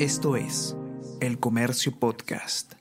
Esto 0.00 0.34
es 0.34 0.76
El 1.20 1.38
Comercio 1.38 1.92
Podcast. 2.00 2.72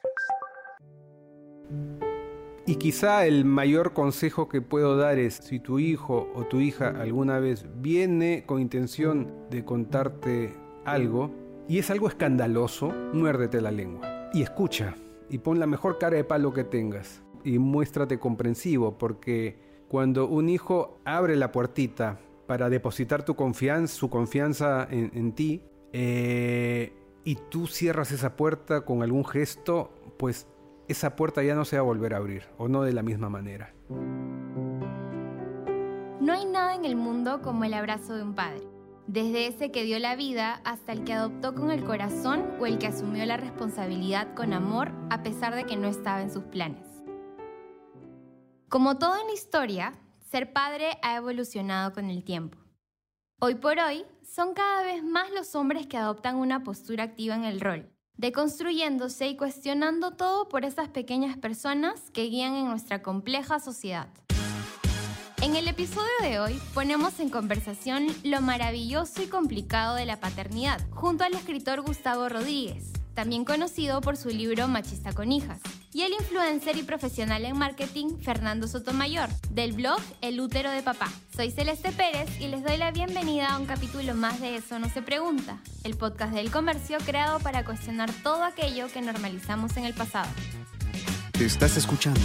Y 2.66 2.78
quizá 2.78 3.28
el 3.28 3.46
mayor 3.46 3.94
consejo 3.94 4.50
que 4.50 4.64
puedo 4.64 4.98
dar 4.98 5.20
es 5.20 5.36
si 5.36 5.60
tu 5.60 5.78
hijo 5.78 6.32
o 6.34 6.46
tu 6.46 6.60
hija 6.60 6.88
alguna 6.90 7.38
vez 7.38 7.68
viene 7.76 8.46
con 8.48 8.60
intención 8.60 9.32
de 9.52 9.64
contarte 9.64 10.56
algo 10.86 11.30
y 11.70 11.78
es 11.78 11.92
algo 11.92 12.08
escandaloso, 12.08 12.92
muérdete 13.14 13.62
la 13.62 13.70
lengua 13.70 14.32
y 14.34 14.42
escucha 14.42 14.96
y 15.30 15.38
pon 15.38 15.60
la 15.60 15.68
mejor 15.68 16.00
cara 16.00 16.18
de 16.18 16.24
palo 16.24 16.52
que 16.52 16.64
tengas 16.64 17.22
y 17.44 17.60
muéstrate 17.60 18.18
comprensivo 18.18 18.98
porque 18.98 19.60
cuando 19.88 20.28
un 20.28 20.50
hijo 20.50 20.98
abre 21.06 21.36
la 21.36 21.52
puertita 21.52 22.20
para 22.48 22.72
depositar 22.72 23.24
tu 23.24 23.36
confianza, 23.36 23.94
su 23.94 24.10
confianza 24.10 24.88
en, 24.90 25.34
ti, 25.34 25.62
eh, 25.92 26.92
y 27.24 27.36
tú 27.36 27.68
cierras 27.68 28.12
esa 28.12 28.36
puerta 28.36 28.82
con 28.86 29.04
algún 29.04 29.26
gesto, 29.26 29.92
pues 30.18 30.48
esa 30.88 31.16
puerta 31.16 31.44
ya 31.44 31.56
no 31.56 31.66
se 31.66 31.78
va 31.78 31.82
a 31.82 31.86
volver 31.86 32.14
a 32.14 32.18
abrir, 32.18 32.44
o 32.58 32.68
no 32.68 32.84
de 32.84 32.94
la 32.94 33.04
misma 33.04 33.30
manera. 33.30 33.74
No 36.20 36.34
hay 36.34 36.46
nada 36.46 36.76
en 36.76 36.86
el 36.86 36.96
mundo 36.96 37.42
como 37.42 37.64
el 37.64 37.74
abrazo 37.74 38.16
de 38.16 38.24
un 38.24 38.36
padre, 38.36 38.68
desde 39.08 39.48
ese 39.48 39.72
que 39.72 39.84
dio 39.84 40.00
la 40.00 40.16
vida 40.16 40.62
hasta 40.64 40.92
el 40.92 41.04
que 41.04 41.14
adoptó 41.14 41.54
con 41.54 41.72
el 41.72 41.84
corazón 41.84 42.46
o 42.60 42.66
el 42.66 42.78
que 42.78 42.88
asumió 42.88 43.26
la 43.26 43.38
responsabilidad 43.38 44.34
con 44.34 44.54
amor 44.54 44.92
a 45.10 45.24
pesar 45.24 45.56
de 45.56 45.66
que 45.66 45.76
no 45.76 45.88
estaba 45.88 46.22
en 46.22 46.32
sus 46.32 46.44
planes. 46.44 46.88
Como 48.70 48.98
todo 48.98 49.20
en 49.20 49.28
la 49.28 49.34
historia, 49.34 49.94
ser 50.32 50.52
padre 50.52 50.98
ha 51.02 51.16
evolucionado 51.16 51.94
con 51.94 52.10
el 52.10 52.24
tiempo. 52.24 52.63
Hoy 53.40 53.56
por 53.56 53.78
hoy, 53.80 54.06
son 54.24 54.54
cada 54.54 54.84
vez 54.84 55.04
más 55.04 55.30
los 55.32 55.54
hombres 55.56 55.88
que 55.88 55.98
adoptan 55.98 56.38
una 56.38 56.64
postura 56.64 57.04
activa 57.04 57.36
en 57.36 57.44
el 57.44 57.60
rol, 57.60 57.90
deconstruyéndose 58.16 59.28
y 59.28 59.36
cuestionando 59.36 60.12
todo 60.12 60.48
por 60.48 60.64
esas 60.64 60.88
pequeñas 60.90 61.38
personas 61.38 62.10
que 62.12 62.24
guían 62.24 62.56
en 62.56 62.70
nuestra 62.70 63.02
compleja 63.02 63.60
sociedad. 63.60 64.08
En 65.42 65.58
el 65.58 65.68
episodio 65.68 66.14
de 66.22 66.40
hoy 66.40 66.58
ponemos 66.74 67.20
en 67.20 67.30
conversación 67.30 68.08
lo 68.24 68.40
maravilloso 68.40 69.22
y 69.22 69.28
complicado 69.28 69.96
de 69.96 70.06
la 70.06 70.22
paternidad, 70.22 70.80
junto 70.92 71.26
al 71.26 71.34
escritor 71.34 71.82
Gustavo 71.82 72.30
Rodríguez, 72.30 72.94
también 73.14 73.44
conocido 73.44 74.00
por 74.00 74.16
su 74.16 74.30
libro 74.30 74.70
Machista 74.70 75.12
con 75.12 75.34
hijas, 75.34 75.60
y 75.94 76.02
el 76.02 76.14
influencer 76.14 76.78
y 76.78 76.84
profesional 76.84 77.46
en 77.46 77.58
marketing 77.58 78.18
Fernando 78.22 78.68
Sotomayor, 78.68 79.30
del 79.52 79.74
blog 79.74 80.00
El 80.22 80.40
útero 80.42 80.72
de 80.72 80.82
papá. 80.82 81.12
Soy 81.36 81.52
Celeste 81.52 81.92
Pérez 81.92 82.30
y 82.40 82.48
les 82.48 82.64
doy 82.64 82.78
la 82.78 82.92
bienvenida 82.92 83.54
a 83.54 83.60
un 83.60 83.66
capítulo 83.66 84.16
más 84.16 84.42
de 84.42 84.56
Eso 84.56 84.80
no 84.80 84.90
se 84.90 85.02
pregunta, 85.02 85.60
el 85.84 85.96
podcast 85.96 86.34
del 86.34 86.52
comercio 86.52 86.98
creado 87.06 87.40
para 87.40 87.64
cuestionar 87.64 88.12
todo 88.24 88.44
aquello 88.44 88.88
que 88.88 89.02
normalizamos 89.02 89.78
en 89.78 89.86
el 89.86 89.94
pasado. 89.94 90.30
Te 91.32 91.46
estás 91.46 91.78
escuchando. 91.78 92.22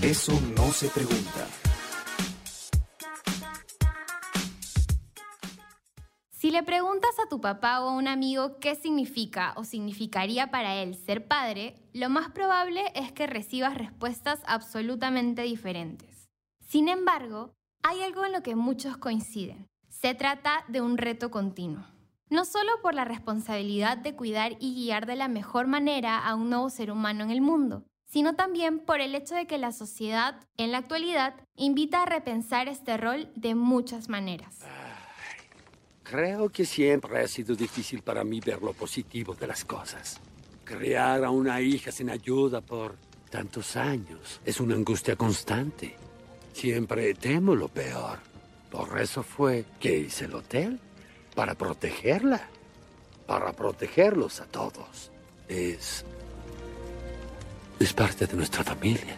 Eso 0.00 0.40
no 0.56 0.72
se 0.72 0.88
pregunta. 0.88 1.71
Le 6.52 6.62
preguntas 6.62 7.18
a 7.18 7.28
tu 7.30 7.40
papá 7.40 7.80
o 7.80 7.88
a 7.88 7.96
un 7.96 8.06
amigo 8.06 8.58
qué 8.60 8.74
significa 8.74 9.54
o 9.56 9.64
significaría 9.64 10.50
para 10.50 10.74
él 10.74 10.94
ser 10.94 11.26
padre, 11.26 11.74
lo 11.94 12.10
más 12.10 12.30
probable 12.30 12.92
es 12.94 13.10
que 13.10 13.26
recibas 13.26 13.74
respuestas 13.74 14.40
absolutamente 14.44 15.42
diferentes. 15.42 16.28
Sin 16.68 16.88
embargo, 16.88 17.54
hay 17.82 18.02
algo 18.02 18.26
en 18.26 18.32
lo 18.32 18.42
que 18.42 18.54
muchos 18.54 18.98
coinciden. 18.98 19.66
Se 19.88 20.14
trata 20.14 20.64
de 20.68 20.82
un 20.82 20.98
reto 20.98 21.30
continuo. 21.30 21.86
No 22.28 22.44
solo 22.44 22.70
por 22.82 22.94
la 22.94 23.06
responsabilidad 23.06 23.96
de 23.96 24.14
cuidar 24.14 24.52
y 24.60 24.74
guiar 24.74 25.06
de 25.06 25.16
la 25.16 25.28
mejor 25.28 25.66
manera 25.68 26.18
a 26.18 26.34
un 26.34 26.50
nuevo 26.50 26.68
ser 26.68 26.90
humano 26.90 27.24
en 27.24 27.30
el 27.30 27.40
mundo, 27.40 27.84
sino 28.04 28.34
también 28.34 28.78
por 28.78 29.00
el 29.00 29.14
hecho 29.14 29.34
de 29.34 29.46
que 29.46 29.56
la 29.56 29.72
sociedad, 29.72 30.38
en 30.58 30.70
la 30.70 30.78
actualidad, 30.78 31.34
invita 31.56 32.02
a 32.02 32.06
repensar 32.06 32.68
este 32.68 32.98
rol 32.98 33.32
de 33.36 33.54
muchas 33.54 34.10
maneras. 34.10 34.66
Creo 36.02 36.48
que 36.50 36.64
siempre 36.64 37.20
ha 37.20 37.28
sido 37.28 37.54
difícil 37.54 38.02
para 38.02 38.24
mí 38.24 38.40
ver 38.40 38.60
lo 38.62 38.72
positivo 38.72 39.34
de 39.34 39.46
las 39.46 39.64
cosas. 39.64 40.20
Criar 40.64 41.24
a 41.24 41.30
una 41.30 41.60
hija 41.60 41.92
sin 41.92 42.10
ayuda 42.10 42.60
por 42.60 42.96
tantos 43.30 43.76
años 43.76 44.40
es 44.44 44.60
una 44.60 44.74
angustia 44.74 45.16
constante. 45.16 45.96
Siempre 46.52 47.14
temo 47.14 47.54
lo 47.54 47.68
peor. 47.68 48.18
Por 48.70 49.00
eso 49.00 49.22
fue 49.22 49.64
que 49.80 49.98
hice 49.98 50.26
el 50.26 50.34
hotel, 50.34 50.80
para 51.34 51.54
protegerla, 51.54 52.48
para 53.26 53.52
protegerlos 53.52 54.40
a 54.40 54.46
todos. 54.46 55.10
Es... 55.48 56.04
es 57.78 57.92
parte 57.92 58.26
de 58.26 58.34
nuestra 58.34 58.64
familia. 58.64 59.16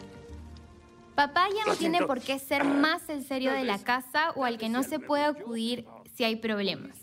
Papá 1.15 1.47
ya 1.55 1.65
no 1.67 1.77
tiene 1.77 2.05
por 2.05 2.21
qué 2.21 2.39
ser 2.41 2.65
más 2.65 3.09
el 3.09 3.25
serio 3.25 3.53
de 3.53 3.63
la 3.63 3.79
casa 3.79 4.33
o 4.35 4.45
al 4.45 4.59
que 4.59 4.69
no 4.69 4.83
se 4.83 4.99
puede 4.99 5.25
acudir 5.25 5.87
si 6.15 6.25
hay 6.25 6.37
problemas. 6.37 6.99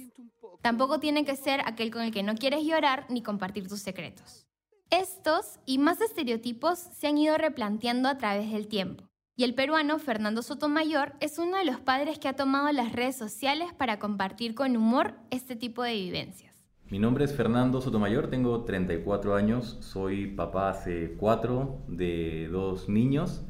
Tampoco 0.61 0.99
tiene 0.99 1.25
que 1.25 1.35
ser 1.35 1.61
aquel 1.66 1.91
con 1.91 2.01
el 2.01 2.11
que 2.11 2.23
no 2.23 2.35
quieres 2.35 2.63
llorar 2.63 3.05
ni 3.09 3.22
compartir 3.22 3.67
tus 3.67 3.79
secretos. 3.79 4.45
Estos 4.89 5.59
y 5.66 5.77
más 5.77 6.01
estereotipos 6.01 6.77
se 6.79 7.07
han 7.07 7.17
ido 7.17 7.38
replanteando 7.38 8.09
a 8.09 8.17
través 8.17 8.51
del 8.51 8.67
tiempo. 8.67 9.05
Y 9.38 9.44
el 9.44 9.55
peruano 9.55 9.97
Fernando 9.97 10.44
Sotomayor 10.44 11.13
es 11.19 11.39
uno 11.39 11.57
de 11.57 11.66
los 11.66 11.79
padres 11.79 12.19
que 12.19 12.27
ha 12.27 12.35
tomado 12.35 12.72
las 12.72 12.91
redes 12.91 13.16
sociales 13.16 13.73
para 13.77 13.97
compartir 13.97 14.53
con 14.53 14.75
humor 14.75 15.16
este 15.31 15.55
tipo 15.55 15.81
de 15.81 15.93
vivencias. 15.93 16.51
Mi 16.89 16.99
nombre 16.99 17.23
es 17.23 17.33
Fernando 17.33 17.79
Sotomayor, 17.79 18.29
tengo 18.29 18.66
34 18.66 19.33
años, 19.33 19.78
soy 19.79 20.28
papá 20.28 20.69
hace 20.69 21.16
cuatro 21.17 21.79
de 21.88 22.49
dos 22.51 22.89
niños, 22.89 23.43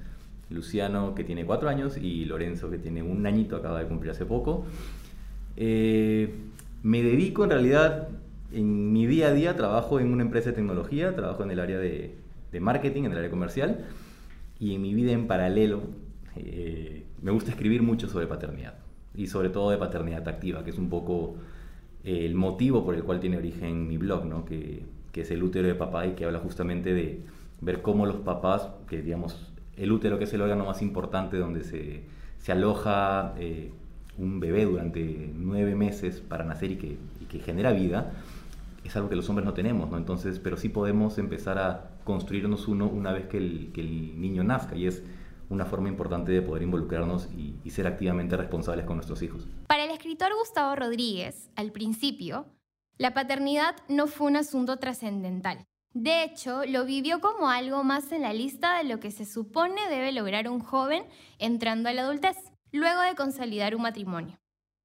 Luciano 0.49 1.15
que 1.15 1.23
tiene 1.23 1.45
cuatro 1.45 1.67
años 1.67 1.97
y 1.97 2.25
Lorenzo 2.25 2.69
que 2.69 2.77
tiene 2.77 3.01
un 3.01 3.25
añito, 3.25 3.55
acaba 3.55 3.79
de 3.79 3.87
cumplir 3.87 4.11
hace 4.11 4.27
poco. 4.27 4.65
Eh, 5.63 6.33
me 6.81 7.03
dedico 7.03 7.43
en 7.43 7.51
realidad, 7.51 8.07
en 8.51 8.91
mi 8.91 9.05
día 9.05 9.27
a 9.27 9.31
día 9.31 9.55
trabajo 9.55 9.99
en 9.99 10.11
una 10.11 10.23
empresa 10.23 10.49
de 10.49 10.55
tecnología, 10.55 11.15
trabajo 11.15 11.43
en 11.43 11.51
el 11.51 11.59
área 11.59 11.77
de, 11.77 12.15
marketing, 12.59 13.03
en 13.03 13.11
el 13.11 13.19
área 13.19 13.29
comercial, 13.29 13.85
y 14.59 14.73
en 14.73 14.81
mi 14.81 14.95
vida 14.95 15.11
en 15.11 15.27
paralelo 15.27 15.83
eh, 16.35 17.05
me 17.21 17.29
gusta 17.29 17.51
escribir 17.51 17.83
mucho 17.83 18.09
sobre 18.09 18.25
paternidad, 18.25 18.73
y 19.13 19.27
sobre 19.27 19.49
todo 19.49 19.69
de 19.69 19.77
paternidad 19.77 20.27
activa, 20.27 20.63
que 20.63 20.71
es 20.71 20.79
un 20.79 20.89
poco 20.89 21.35
eh, 22.03 22.25
el 22.25 22.33
motivo 22.33 22.83
por 22.83 22.95
el 22.95 23.03
cual 23.03 23.19
tiene 23.19 23.37
origen 23.37 23.87
mi 23.87 23.97
blog, 23.97 24.25
¿no? 24.25 24.45
que, 24.45 24.83
que 25.11 25.21
es 25.21 25.29
el 25.29 25.43
útero 25.43 25.67
de 25.67 25.75
papá 25.75 26.07
y 26.07 26.13
que 26.13 26.25
habla 26.25 26.39
justamente 26.39 26.91
de 26.95 27.21
ver 27.61 27.83
cómo 27.83 28.07
los 28.07 28.15
papás, 28.15 28.67
que 28.89 29.03
digamos, 29.03 29.53
el 29.77 29.91
útero 29.91 30.17
que 30.17 30.23
es 30.23 30.33
el 30.33 30.41
órgano 30.41 30.65
más 30.65 30.81
importante 30.81 31.37
donde 31.37 31.63
se, 31.63 32.01
se 32.39 32.51
aloja 32.51 33.35
un 34.21 34.39
bebé 34.39 34.65
durante 34.65 35.31
nueve 35.35 35.75
meses 35.75 36.21
para 36.21 36.45
nacer 36.45 36.71
y 36.71 36.77
que, 36.77 37.39
genera 37.39 37.71
vida, 37.71 38.13
es 38.83 38.95
algo 38.95 39.09
que 39.09 39.15
los 39.15 39.27
hombres 39.29 39.45
no 39.45 39.53
tenemos, 39.53 39.89
¿no? 39.89 39.97
Entonces, 39.97 40.39
pero 40.39 40.57
sí 40.57 40.69
podemos 40.69 41.17
empezar 41.17 41.57
a 41.57 41.91
construirnos 42.03 42.67
uno 42.67 42.87
una 42.87 43.11
vez 43.11 43.27
que 43.27 43.37
el, 43.37 44.21
niño 44.21 44.43
nazca 44.43 44.75
y 44.75 44.87
es 44.87 45.03
una 45.49 45.65
forma 45.65 45.89
importante 45.89 46.31
de 46.31 46.41
poder 46.41 46.63
involucrarnos 46.63 47.27
y 47.35 47.69
ser 47.71 47.87
activamente 47.87 48.37
responsables 48.37 48.85
con 48.85 48.97
nuestros 48.97 49.21
hijos. 49.21 49.47
Para 49.67 49.83
el 49.83 49.91
escritor 49.91 50.29
Gustavo 50.37 50.75
Rodríguez, 50.75 51.49
al 51.55 51.71
principio, 51.71 52.45
la 52.97 53.13
paternidad 53.13 53.75
no 53.89 54.07
fue 54.07 54.27
un 54.27 54.37
asunto 54.37 54.77
trascendental. 54.77 55.65
De 55.93 56.23
hecho, 56.23 56.63
lo 56.65 56.85
vivió 56.85 57.19
como 57.19 57.49
algo 57.49 57.83
más 57.83 58.11
en 58.13 58.21
la 58.21 58.31
lista 58.31 58.77
de 58.77 58.85
lo 58.85 58.99
que 58.99 59.11
se 59.11 59.25
supone 59.25 59.89
debe 59.89 60.13
lograr 60.13 60.47
un 60.47 60.59
joven 60.59 61.03
entrando 61.37 61.89
a 61.89 61.93
la 61.93 62.03
adultez 62.03 62.37
luego 62.71 63.01
de 63.01 63.15
consolidar 63.15 63.75
un 63.75 63.83
matrimonio. 63.83 64.39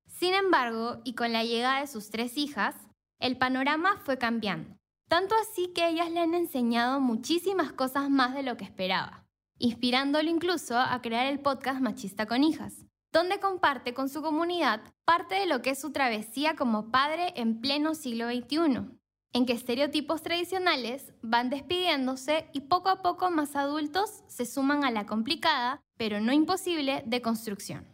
Sin 0.07 0.35
embargo, 0.35 1.01
y 1.05 1.15
con 1.15 1.33
la 1.33 1.45
llegada 1.45 1.81
de 1.81 1.87
sus 1.87 2.11
tres 2.11 2.37
hijas, 2.37 2.75
el 3.19 3.39
panorama 3.39 3.97
fue 4.05 4.19
cambiando, 4.19 4.77
tanto 5.09 5.35
así 5.41 5.73
que 5.75 5.89
ellas 5.89 6.11
le 6.11 6.21
han 6.21 6.35
enseñado 6.35 7.01
muchísimas 7.01 7.73
cosas 7.73 8.11
más 8.11 8.35
de 8.35 8.43
lo 8.43 8.57
que 8.57 8.65
esperaba, 8.65 9.27
inspirándolo 9.59 10.29
incluso 10.29 10.79
a 10.79 11.01
crear 11.03 11.27
el 11.27 11.41
podcast 11.41 11.81
Machista 11.81 12.27
con 12.27 12.45
Hijas, 12.45 12.87
donde 13.13 13.41
comparte 13.41 13.95
con 13.95 14.09
su 14.09 14.21
comunidad 14.23 14.81
parte 15.05 15.37
de 15.37 15.47
lo 15.47 15.63
que 15.63 15.71
es 15.71 15.81
su 15.81 15.93
travesía 15.93 16.57
como 16.57 16.91
padre 16.91 17.33
en 17.37 17.61
pleno 17.61 17.95
siglo 17.95 18.29
XXI, 18.29 18.96
en 19.33 19.47
que 19.47 19.53
estereotipos 19.53 20.23
tradicionales 20.23 21.13
van 21.23 21.51
despidiéndose 21.51 22.47
y 22.53 22.61
poco 22.63 22.89
a 22.89 23.03
poco 23.03 23.31
más 23.31 23.57
adultos 23.57 24.23
se 24.29 24.47
suman 24.47 24.85
a 24.85 24.91
la 24.91 25.07
complicada 25.07 25.83
pero 25.97 26.21
no 26.21 26.33
imposible, 26.33 27.03
de 27.07 27.23
construcción. 27.23 27.85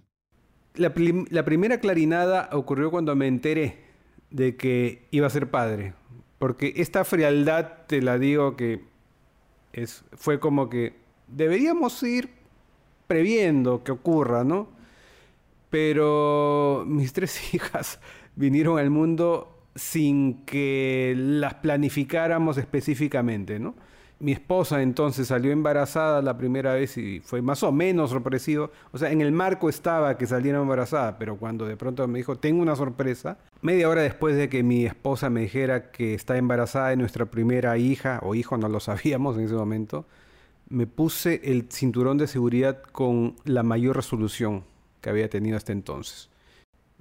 La, 0.75 0.93
primera 0.93 1.81
clarinada 1.81 2.49
ocurrió 2.53 2.91
cuando 2.91 3.15
me 3.15 3.27
enteré 3.27 3.85
de 4.31 4.57
que 4.57 5.07
iba 5.11 5.27
a 5.27 5.31
ser 5.31 5.51
padre, 5.51 5.95
porque 6.39 6.73
esta 6.77 7.05
frialdad, 7.05 7.87
te 7.87 8.01
la 8.01 8.19
digo 8.19 8.57
que 8.57 8.85
es, 9.73 10.05
fue 10.15 10.41
como 10.41 10.71
que 10.71 10.95
deberíamos 11.29 12.03
ir 12.03 12.31
previendo 13.07 13.85
que 13.85 13.93
ocurra, 13.93 14.45
¿no? 14.45 14.69
Pero 15.69 16.85
mis 16.87 17.13
tres 17.13 17.55
hijas 17.55 18.01
vinieron 18.35 18.79
al 18.79 18.91
mundo 18.91 19.62
sin 19.75 20.45
que 20.45 21.15
las 21.17 21.55
planificáramos 21.55 22.59
específicamente, 22.59 23.59
¿no? 23.59 23.75
Mi 24.19 24.31
esposa 24.31 24.83
entonces 24.83 25.27
salió 25.27 25.51
embarazada 25.51 26.23
la 26.23 26.39
primera 26.39 26.75
vez 26.75 26.97
y 26.97 27.19
fue 27.19 27.43
más 27.43 27.65
o 27.65 27.73
menos 27.73 28.11
sorpresivo. 28.11 28.71
O 28.93 28.99
sea, 28.99 29.11
en 29.11 29.21
el 29.21 29.33
marco 29.33 29.69
estaba 29.69 30.17
que 30.17 30.27
saliera 30.27 30.61
embarazada, 30.61 31.19
pero 31.19 31.37
cuando 31.37 31.67
de 31.67 31.77
pronto 31.77 32.07
me 32.07 32.21
dijo, 32.21 32.37
tengo 32.37 32.63
una 32.63 32.77
sorpresa, 32.77 33.39
media 33.63 33.89
hora 33.89 34.03
después 34.03 34.37
de 34.37 34.49
que 34.49 34.63
mi 34.63 34.87
esposa 34.87 35.29
me 35.29 35.41
dijera 35.41 35.91
que 35.91 36.15
está 36.15 36.37
embarazada 36.37 36.91
de 36.91 36.97
nuestra 36.99 37.27
primera 37.27 37.77
hija 37.79 38.21
o 38.23 38.37
hijo, 38.37 38.57
no 38.59 38.69
lo 38.69 38.79
sabíamos 38.79 39.37
en 39.39 39.45
ese 39.45 39.55
momento, 39.55 40.07
me 40.69 40.87
puse 40.87 41.41
el 41.43 41.69
cinturón 41.71 42.17
de 42.17 42.29
seguridad 42.29 42.81
con 42.93 43.35
la 43.45 43.65
mayor 43.65 43.97
resolución 43.97 44.63
que 45.01 45.11
había 45.11 45.29
tenido 45.29 45.57
hasta 45.57 45.73
entonces. 45.73 46.31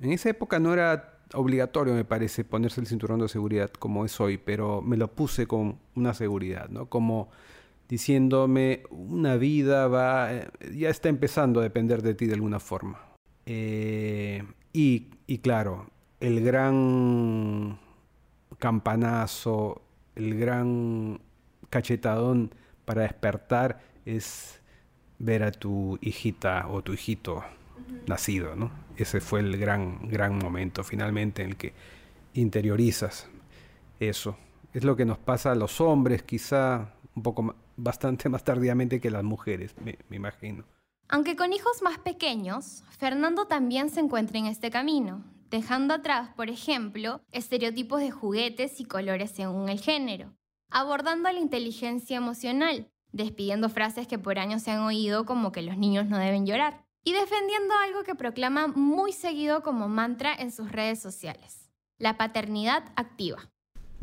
En 0.02 0.12
esa 0.12 0.30
época 0.30 0.60
no 0.60 0.74
era 0.74 1.11
obligatorio, 1.34 1.94
me 1.94 2.06
parece, 2.06 2.44
ponerse 2.44 2.82
el 2.82 2.88
cinturón 2.88 3.20
de 3.20 3.28
seguridad 3.28 3.70
como 3.72 4.06
es 4.06 4.20
hoy, 4.20 4.38
pero 4.38 4.82
me 4.82 4.98
lo 4.98 5.10
puse 5.10 5.48
con 5.48 5.80
una 5.96 6.14
seguridad, 6.14 6.70
¿no? 6.70 6.88
Como 6.88 7.30
diciéndome, 7.90 8.84
una 8.90 9.36
vida 9.36 9.88
va, 9.88 10.34
eh, 10.34 10.50
ya 10.74 10.90
está 10.90 11.10
empezando 11.10 11.60
a 11.60 11.64
depender 11.64 12.02
de 12.02 12.16
ti 12.16 12.26
de 12.26 12.36
alguna 12.36 12.60
forma. 12.60 13.00
Eh, 13.46 14.44
y, 14.74 15.08
y 15.28 15.40
claro, 15.40 15.90
el 16.20 16.44
gran 16.44 17.80
campanazo, 18.60 19.82
el 20.16 20.38
gran 20.38 21.20
cachetadón 21.70 22.54
para 22.86 23.02
despertar 23.02 23.82
es 24.06 24.62
ver 25.20 25.44
a 25.44 25.52
tu 25.52 25.98
hijita 26.02 26.68
o 26.68 26.82
tu 26.82 26.94
hijito 26.94 27.44
nacido, 28.08 28.56
¿no? 28.56 28.72
Ese 29.02 29.20
fue 29.20 29.40
el 29.40 29.58
gran, 29.58 30.08
gran 30.08 30.38
momento 30.38 30.84
finalmente 30.84 31.42
en 31.42 31.50
el 31.50 31.58
que 31.58 31.74
interiorizas 32.36 33.28
eso. 34.00 34.38
Es 34.74 34.84
lo 34.84 34.96
que 34.96 35.06
nos 35.06 35.18
pasa 35.18 35.54
a 35.54 35.56
los 35.56 35.82
hombres, 35.82 36.22
quizá 36.22 36.94
un 37.16 37.24
poco 37.24 37.56
bastante 37.76 38.30
más 38.30 38.44
tardíamente 38.44 39.02
que 39.02 39.10
las 39.10 39.24
mujeres, 39.24 39.74
me, 39.84 39.98
me 40.08 40.18
imagino. 40.18 40.66
Aunque 41.10 41.36
con 41.36 41.52
hijos 41.52 41.82
más 41.82 41.98
pequeños, 41.98 42.84
Fernando 43.00 43.48
también 43.48 43.90
se 43.90 44.02
encuentra 44.02 44.38
en 44.38 44.46
este 44.46 44.70
camino, 44.70 45.24
dejando 45.50 45.96
atrás, 45.96 46.30
por 46.36 46.52
ejemplo, 46.52 47.22
estereotipos 47.32 48.02
de 48.02 48.12
juguetes 48.12 48.80
y 48.80 48.86
colores 48.86 49.32
según 49.32 49.68
el 49.70 49.80
género, 49.80 50.32
abordando 50.70 51.32
la 51.32 51.40
inteligencia 51.40 52.18
emocional, 52.18 52.92
despidiendo 53.12 53.68
frases 53.68 54.06
que 54.06 54.20
por 54.20 54.38
años 54.38 54.62
se 54.62 54.70
han 54.70 54.82
oído 54.82 55.26
como 55.26 55.52
que 55.52 55.64
los 55.64 55.76
niños 55.76 56.06
no 56.06 56.20
deben 56.20 56.46
llorar 56.46 56.86
y 57.04 57.14
defendiendo 57.14 57.74
algo 57.84 58.04
que 58.04 58.16
proclama 58.16 58.68
muy 58.68 59.12
seguido 59.12 59.64
como 59.64 59.90
mantra 59.90 60.34
en 60.36 60.52
sus 60.52 60.72
redes 60.72 61.00
sociales, 61.02 61.70
la 61.98 62.18
paternidad 62.18 62.84
activa. 62.96 63.50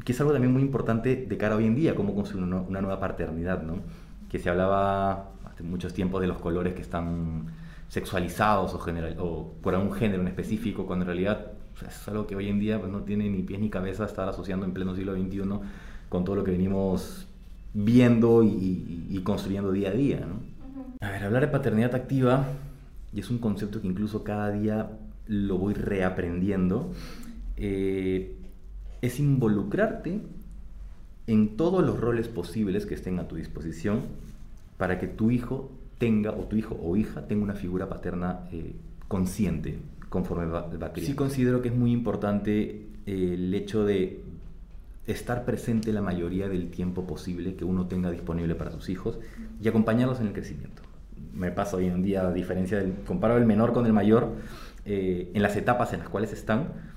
Que 0.05 0.13
es 0.13 0.21
algo 0.21 0.33
también 0.33 0.53
muy 0.53 0.63
importante 0.63 1.17
de 1.17 1.37
cara 1.37 1.55
a 1.55 1.59
hoy 1.59 1.67
en 1.67 1.75
día, 1.75 1.95
cómo 1.95 2.15
construir 2.15 2.45
una, 2.45 2.81
nueva 2.81 3.01
paternidad, 3.01 3.63
¿no? 3.63 3.81
Que 4.29 4.39
se 4.39 4.51
hablaba 4.51 5.33
hace 5.45 5.63
muchos 5.63 5.95
tiempos 5.95 6.21
de 6.21 6.27
los 6.27 6.39
colores 6.39 6.75
que 6.75 6.83
están 6.83 7.47
sexualizados 7.89 8.75
o, 8.75 8.79
general, 8.79 9.17
o 9.19 9.55
por 9.63 9.75
algún 9.75 9.93
género 9.93 10.23
en 10.23 10.29
específico, 10.29 10.87
cuando 10.87 11.05
en 11.05 11.09
realidad 11.09 11.53
es 11.87 12.09
algo 12.09 12.27
que 12.27 12.37
hoy 12.37 12.49
en 12.49 12.59
día 12.59 12.81
pues, 12.81 12.91
no 12.91 13.03
tiene 13.03 13.29
ni 13.31 13.43
pies 13.43 13.61
ni 13.61 13.71
cabeza 13.71 14.05
estar 14.05 14.29
asociando 14.29 14.67
en 14.67 14.73
pleno 14.73 14.95
siglo 14.95 15.15
XXI 15.15 15.43
con 16.09 16.25
todo 16.25 16.37
lo 16.37 16.45
que 16.45 16.51
venimos 16.51 17.27
viendo 17.73 18.43
y, 18.43 19.07
y 19.09 19.23
construyendo 19.23 19.71
día 19.71 19.91
a 19.91 19.93
día. 19.93 20.21
¿no? 20.21 20.43
A 21.01 21.11
ver, 21.11 21.25
hablar 21.25 21.43
de 21.43 21.49
paternidad 21.49 21.95
activa 21.95 22.47
y 23.13 23.21
es 23.21 23.31
un 23.31 23.39
concepto 23.39 23.81
que 23.81 23.87
incluso 23.87 24.25
cada 24.25 24.51
día 24.51 24.91
lo 25.27 25.59
voy 25.59 25.75
reaprendiendo, 25.75 26.93
eh, 27.57 28.37
es 29.01 29.21
involucrarte 29.21 30.21
en 31.27 31.57
todos 31.57 31.85
los 31.85 32.01
roles 32.01 32.29
posibles 32.29 32.87
que 32.87 32.95
estén 32.95 33.19
a 33.19 33.29
tu 33.29 33.37
disposición 33.37 34.03
para 34.77 34.99
que 34.99 35.07
tu 35.07 35.31
hijo 35.31 35.71
tenga, 35.99 36.31
o 36.31 36.45
tu 36.45 36.57
hijo 36.57 36.79
o 36.83 36.97
hija 36.97 37.27
tenga 37.27 37.45
una 37.45 37.55
figura 37.55 37.89
paterna 37.89 38.49
eh, 38.53 38.75
consciente 39.09 39.79
conforme 40.09 40.47
va, 40.47 40.63
va 40.63 40.93
Sí 40.97 41.15
considero 41.15 41.61
que 41.61 41.69
es 41.69 41.75
muy 41.75 41.93
importante 41.93 42.87
eh, 43.07 43.35
el 43.35 43.53
hecho 43.55 43.85
de 43.85 44.23
estar 45.07 45.45
presente 45.45 45.93
la 45.93 46.03
mayoría 46.03 46.49
del 46.49 46.71
tiempo 46.71 47.07
posible 47.07 47.55
que 47.55 47.65
uno 47.65 47.87
tenga 47.87 48.11
disponible 48.11 48.55
para 48.55 48.71
sus 48.71 48.89
hijos 48.89 49.19
y 49.61 49.69
acompañarlos 49.69 50.21
en 50.21 50.29
el 50.29 50.33
crecimiento 50.33 50.83
me 51.33 51.51
pasa 51.51 51.77
hoy 51.77 51.87
en 51.87 52.03
día, 52.03 52.27
a 52.27 52.33
diferencia 52.33 52.79
del, 52.79 52.95
comparo 53.07 53.37
el 53.37 53.47
menor 53.47 53.73
con 53.73 53.87
el 53.87 53.93
mayor, 53.93 54.35
eh, 54.85 55.31
en 55.35 55.43
las 55.43 55.57
etapas 55.57 55.93
en 55.93 56.01
las 56.01 56.09
cuales 56.09 56.33
están. 56.33 56.89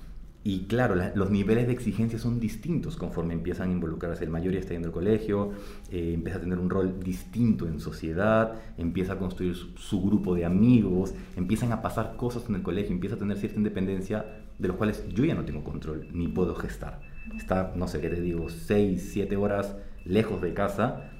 Y 0.43 0.65
claro, 0.65 0.95
los 1.13 1.29
niveles 1.29 1.67
de 1.67 1.73
exigencia 1.73 2.17
son 2.17 2.39
distintos 2.39 2.97
conforme 2.97 3.35
empiezan 3.35 3.69
a 3.69 3.73
involucrarse. 3.73 4.23
El 4.23 4.31
mayor 4.31 4.53
ya 4.53 4.59
está 4.59 4.73
yendo 4.73 4.87
al 4.87 4.93
colegio, 4.93 5.51
eh, 5.91 6.13
empieza 6.15 6.39
a 6.39 6.41
tener 6.41 6.57
un 6.57 6.71
rol 6.71 6.99
distinto 6.99 7.67
en 7.67 7.79
sociedad, 7.79 8.55
empieza 8.75 9.13
a 9.13 9.17
construir 9.19 9.55
su, 9.55 10.01
grupo 10.01 10.33
de 10.33 10.45
amigos, 10.45 11.13
empiezan 11.35 11.71
a 11.73 11.83
pasar 11.83 12.15
cosas 12.17 12.49
en 12.49 12.55
el 12.55 12.63
colegio, 12.63 12.91
empieza 12.91 13.17
a 13.17 13.19
tener 13.19 13.37
cierta 13.37 13.57
independencia 13.57 14.25
de 14.57 14.67
los 14.67 14.77
cuales 14.77 15.05
yo 15.09 15.25
ya 15.25 15.35
no 15.35 15.45
tengo 15.45 15.63
control 15.63 16.07
ni 16.11 16.27
puedo 16.27 16.55
gestar. 16.55 17.01
Está, 17.37 17.73
no 17.75 17.87
sé 17.87 18.01
qué 18.01 18.09
te 18.09 18.19
digo, 18.19 18.49
6, 18.49 19.09
7 19.13 19.35
horas 19.35 19.75
lejos 20.05 20.41
de 20.41 20.55
casa 20.55 21.11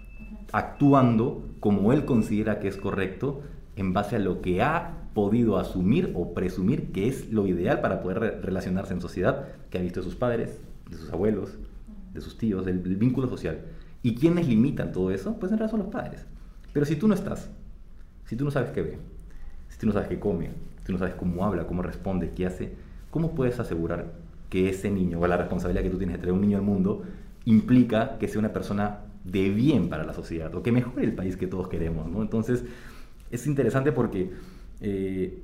actuando 0.52 1.50
como 1.60 1.94
él 1.94 2.06
considera 2.06 2.60
que 2.60 2.68
es 2.68 2.78
correcto 2.78 3.42
en 3.76 3.94
base 3.94 4.18
a 4.18 4.20
lo 4.20 4.42
que 4.42 4.62
ha 4.62 5.02
podido 5.14 5.58
asumir 5.58 6.12
o 6.16 6.34
presumir 6.34 6.92
que 6.92 7.08
es 7.08 7.32
lo 7.32 7.48
ideal 7.48 7.82
para 7.82 8.02
poder 8.02 8.42
relacionarse 8.44 8.94
en 8.94 9.02
sociedad, 9.02 9.48
que 9.70 9.78
ha 9.78 9.82
visto 9.82 10.00
de 10.00 10.06
sus 10.06 10.16
padres, 10.16 10.60
de 10.90 10.98
sus 10.98 11.12
abuelos, 11.12 11.58
de 12.14 12.22
sus 12.22 12.38
tíos, 12.38 12.66
del, 12.66 12.80
vínculo 12.80 13.28
social. 13.28 13.62
¿Y 14.04 14.16
quiénes 14.16 14.48
limitan 14.48 14.92
todo 14.92 15.12
eso? 15.12 15.38
Pues 15.40 15.52
en 15.52 15.58
realidad 15.58 15.72
son 15.72 15.82
los 15.82 15.94
padres. 15.94 16.26
Pero 16.74 16.86
si 16.86 16.96
tú 16.96 17.08
no 17.08 17.14
estás, 17.14 17.50
si 18.26 18.36
tú 18.36 18.46
no 18.46 18.52
sabes 18.52 18.72
qué 18.72 18.82
ve, 18.82 18.98
si 19.70 19.78
tú 19.78 19.88
no 19.88 19.94
sabes 19.94 20.08
qué 20.08 20.20
come, 20.20 20.52
si 20.80 20.86
tú 20.86 20.94
no 20.94 20.98
sabes 20.98 21.16
cómo 21.16 21.46
habla, 21.46 21.68
cómo 21.68 21.82
responde, 21.82 22.32
qué 22.32 22.46
hace, 22.46 22.74
¿cómo 23.10 23.36
puedes 23.36 23.60
asegurar 23.60 24.14
que 24.50 24.70
ese 24.70 24.90
niño, 24.90 25.20
o 25.20 25.28
la 25.28 25.38
responsabilidad 25.38 25.84
que 25.84 25.90
tú 25.90 25.98
tienes 25.98 26.16
de 26.16 26.22
traer 26.22 26.34
un 26.34 26.42
niño 26.42 26.58
al 26.58 26.64
mundo, 26.64 27.04
implica 27.46 28.18
que 28.18 28.28
sea 28.28 28.40
una 28.40 28.54
persona 28.54 29.00
de 29.24 29.50
bien 29.50 29.90
para 29.90 30.04
la 30.04 30.14
sociedad 30.14 30.54
o 30.56 30.64
que 30.64 30.72
mejore 30.72 31.04
el 31.04 31.14
país 31.14 31.38
que 31.38 31.48
todos 31.48 31.68
queremos. 31.68 32.10
¿no? 32.10 32.22
Entonces, 32.22 32.64
es 33.30 33.48
interesante 33.48 33.92
porque 33.92 34.32
eh, 34.82 35.42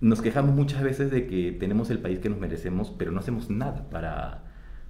nos 0.00 0.22
quejamos 0.22 0.54
muchas 0.54 0.82
veces 0.82 1.10
de 1.10 1.26
que 1.26 1.52
tenemos 1.52 1.90
el 1.90 1.98
país 1.98 2.18
que 2.20 2.28
nos 2.28 2.38
merecemos, 2.38 2.92
pero 2.96 3.10
no 3.10 3.20
hacemos 3.20 3.50
nada 3.50 3.88
para, 3.90 4.44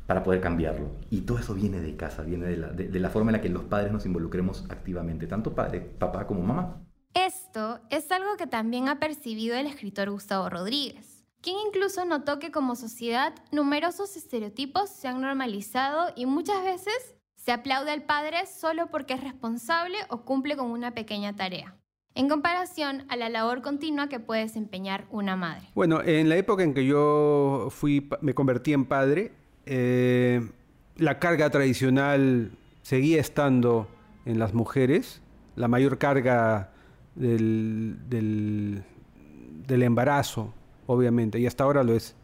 para 0.07 0.23
poder 0.23 0.41
cambiarlo. 0.41 0.91
Y 1.11 1.23
todo 1.23 1.39
eso 1.39 1.55
viene 1.55 1.81
de 1.81 1.97
casa, 1.97 2.23
viene 2.23 2.47
de 2.47 2.57
la, 2.57 2.69
de, 2.69 3.01
la 3.01 3.11
forma 3.11 3.31
en 3.31 3.37
la 3.37 3.41
que 3.41 3.49
los 3.49 3.65
padres 3.65 3.93
nos 3.93 4.05
involucremos 4.05 4.67
activamente, 4.69 5.27
tanto 5.27 5.55
padre, 5.55 5.81
papá 5.81 6.27
como 6.27 6.43
mamá. 6.43 6.83
Esto 7.15 7.81
es 7.91 8.11
algo 8.13 8.37
que 8.37 8.47
también 8.47 8.89
ha 8.89 9.01
percibido 9.01 9.57
el 9.57 9.67
escritor 9.67 10.11
Gustavo 10.11 10.51
Rodríguez, 10.51 11.25
quien 11.41 11.57
incluso 11.67 12.05
notó 12.05 12.39
que 12.39 12.51
como 12.51 12.77
sociedad 12.77 13.35
numerosos 13.51 14.17
estereotipos 14.17 14.91
se 14.91 15.09
han 15.09 15.21
normalizado 15.21 16.13
y 16.15 16.27
muchas 16.27 16.63
veces 16.63 17.15
se 17.49 17.53
aplaude 17.53 17.93
al 17.93 18.03
padre 18.03 18.45
solo 18.45 18.89
porque 18.89 19.15
es 19.15 19.25
responsable 19.25 19.97
o 20.11 20.27
cumple 20.27 20.55
con 20.55 20.71
una 20.71 20.93
pequeña 20.93 21.35
tarea, 21.35 21.79
en 22.15 22.29
comparación 22.29 23.07
a 23.09 23.17
la 23.17 23.31
labor 23.31 23.63
continua 23.63 24.11
que 24.11 24.21
puede 24.21 24.43
desempeñar 24.43 25.07
una 25.11 25.35
madre. 25.35 25.67
Bueno, 25.75 26.03
en 26.03 26.29
la 26.29 26.37
época 26.37 26.63
en 26.63 26.75
que 26.75 26.85
yo 26.85 27.69
fui, 27.71 28.07
me 28.21 28.35
convertí 28.35 28.75
en 28.75 28.85
padre, 28.85 29.33
eh, 29.65 30.47
la 30.97 31.19
carga 31.19 31.49
tradicional 31.49 32.51
seguía 32.83 33.19
estando 33.19 33.89
en 34.27 34.39
las 34.39 34.53
mujeres, 34.53 35.23
la 35.57 35.69
mayor 35.69 35.97
carga 35.97 36.71
del, 37.15 37.97
del 38.11 39.83
embarazo, 39.83 40.53
obviamente, 40.87 41.41
y 41.41 41.47
hasta 41.47 41.65
ahora 41.65 41.83
lo 41.83 41.95
es, 41.95 42.15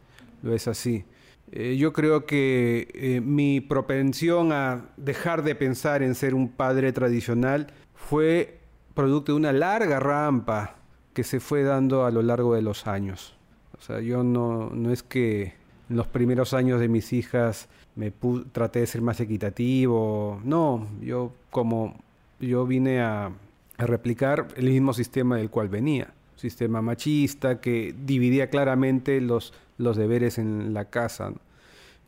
lo 0.43 0.55
es 0.55 0.69
así. 0.69 1.07
Eh, 1.57 1.77
yo 1.77 1.93
creo 1.93 2.27
que 2.27 2.89
eh, 2.95 3.21
mi 3.21 3.61
propensión 3.61 4.51
a 4.51 4.87
dejar 4.97 5.45
de 5.45 5.55
pensar 5.55 6.03
en 6.03 6.17
ser 6.17 6.35
un 6.35 6.49
padre 6.49 6.93
tradicional 6.93 7.69
fue 7.95 8.59
producto 8.93 9.31
de 9.31 9.37
una 9.37 9.53
larga 9.53 10.01
rampa 10.01 10.75
que 11.13 11.23
se 11.23 11.39
fue 11.39 11.63
dando 11.63 12.05
a 12.07 12.11
lo 12.11 12.23
largo 12.23 12.57
de 12.57 12.63
los 12.63 12.89
años. 12.89 13.37
O 13.79 13.81
sea, 13.81 14.01
yo 14.01 14.25
no, 14.25 14.71
no 14.71 14.91
es 14.91 15.05
que 15.05 15.55
en 15.89 15.97
los 15.97 16.09
primeros 16.09 16.55
años 16.55 16.81
de 16.81 16.89
mis 16.89 17.13
hijas 17.13 17.69
me 17.95 18.13
traté 18.51 18.81
de 18.81 18.89
ser 18.89 19.01
más 19.01 19.21
equitativo. 19.21 20.41
No, 20.43 20.89
yo 21.01 21.35
como 21.51 21.95
yo 22.41 22.67
vine 22.67 23.01
a, 23.01 23.31
replicar 23.79 24.49
el 24.57 24.71
mismo 24.71 24.93
sistema 24.93 25.37
del 25.37 25.51
cual 25.51 25.69
venía 25.69 26.13
sistema 26.37 26.83
machista 26.83 27.61
que 27.61 27.95
dividía 28.07 28.51
claramente 28.51 29.21
los, 29.21 29.55
los 29.79 29.97
deberes 29.97 30.39
en 30.39 30.75
la 30.75 30.85
casa, 30.87 31.33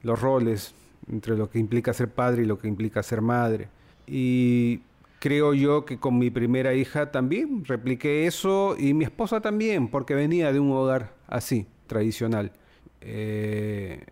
los 0.06 0.20
roles 0.20 0.74
entre 1.10 1.36
lo 1.36 1.50
que 1.50 1.58
implica 1.58 1.92
ser 1.92 2.08
padre 2.08 2.42
y 2.42 2.46
lo 2.46 2.58
que 2.58 2.68
implica 2.68 3.02
ser 3.02 3.20
madre. 3.20 3.68
Y 4.06 4.80
creo 5.18 5.52
yo 5.52 5.84
que 5.84 5.98
con 5.98 6.18
mi 6.18 6.30
primera 6.30 6.74
hija 6.74 7.10
también 7.10 7.64
repliqué 7.64 8.26
eso 8.26 8.76
y 8.78 8.94
mi 8.94 9.04
esposa 9.04 9.40
también, 9.40 9.88
porque 9.88 10.14
venía 10.14 10.52
de 10.52 10.60
un 10.60 10.72
hogar 10.72 11.12
así, 11.28 11.66
tradicional. 11.86 12.52
Eh, 13.00 14.02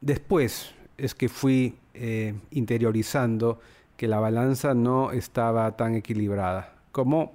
Después 0.00 0.74
es 0.96 1.14
que 1.14 1.28
fui 1.28 1.76
eh, 1.92 2.34
interiorizando 2.52 3.60
que 3.98 4.08
la 4.08 4.18
balanza 4.18 4.72
no 4.72 5.12
estaba 5.12 5.76
tan 5.76 5.94
equilibrada 5.94 6.74
como 6.90 7.32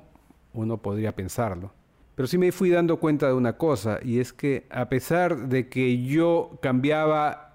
uno 0.53 0.77
podría 0.77 1.15
pensarlo. 1.15 1.71
Pero 2.15 2.27
sí 2.27 2.37
me 2.37 2.51
fui 2.51 2.69
dando 2.71 2.97
cuenta 2.97 3.27
de 3.27 3.33
una 3.33 3.57
cosa, 3.57 3.99
y 4.01 4.19
es 4.19 4.33
que 4.33 4.65
a 4.69 4.89
pesar 4.89 5.49
de 5.49 5.67
que 5.67 6.01
yo 6.03 6.57
cambiaba 6.61 7.54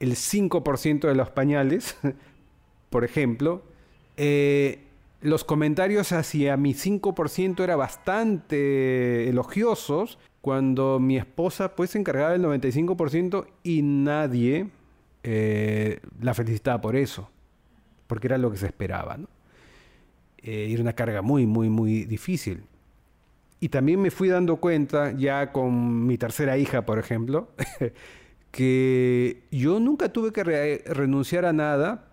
el 0.00 0.12
5% 0.12 1.08
de 1.08 1.14
los 1.14 1.30
pañales, 1.30 1.96
por 2.90 3.04
ejemplo, 3.04 3.62
eh, 4.16 4.80
los 5.20 5.44
comentarios 5.44 6.12
hacia 6.12 6.56
mi 6.56 6.74
5% 6.74 7.62
eran 7.62 7.78
bastante 7.78 9.28
elogiosos, 9.28 10.18
cuando 10.40 11.00
mi 11.00 11.16
esposa 11.16 11.74
pues 11.74 11.90
se 11.90 11.98
encargaba 11.98 12.30
del 12.30 12.42
95% 12.42 13.46
y 13.64 13.82
nadie 13.82 14.68
eh, 15.24 15.98
la 16.20 16.34
felicitaba 16.34 16.80
por 16.80 16.94
eso, 16.94 17.28
porque 18.06 18.28
era 18.28 18.38
lo 18.38 18.50
que 18.50 18.58
se 18.58 18.66
esperaba. 18.66 19.18
Eh, 20.38 20.68
era 20.70 20.82
una 20.82 20.92
carga 20.92 21.22
muy, 21.22 21.46
muy, 21.46 21.68
muy 21.68 22.04
difícil. 22.04 22.62
Y 23.58 23.70
también 23.70 24.00
me 24.00 24.12
fui 24.12 24.28
dando 24.28 24.58
cuenta, 24.58 25.10
ya 25.10 25.50
con 25.50 26.06
mi 26.06 26.16
tercera 26.16 26.58
hija, 26.58 26.86
por 26.86 27.00
ejemplo, 27.00 27.48
que 28.50 29.42
yo 29.50 29.80
nunca 29.80 30.08
tuve 30.08 30.32
que 30.32 30.82
renunciar 30.86 31.44
a 31.44 31.52
nada 31.52 32.08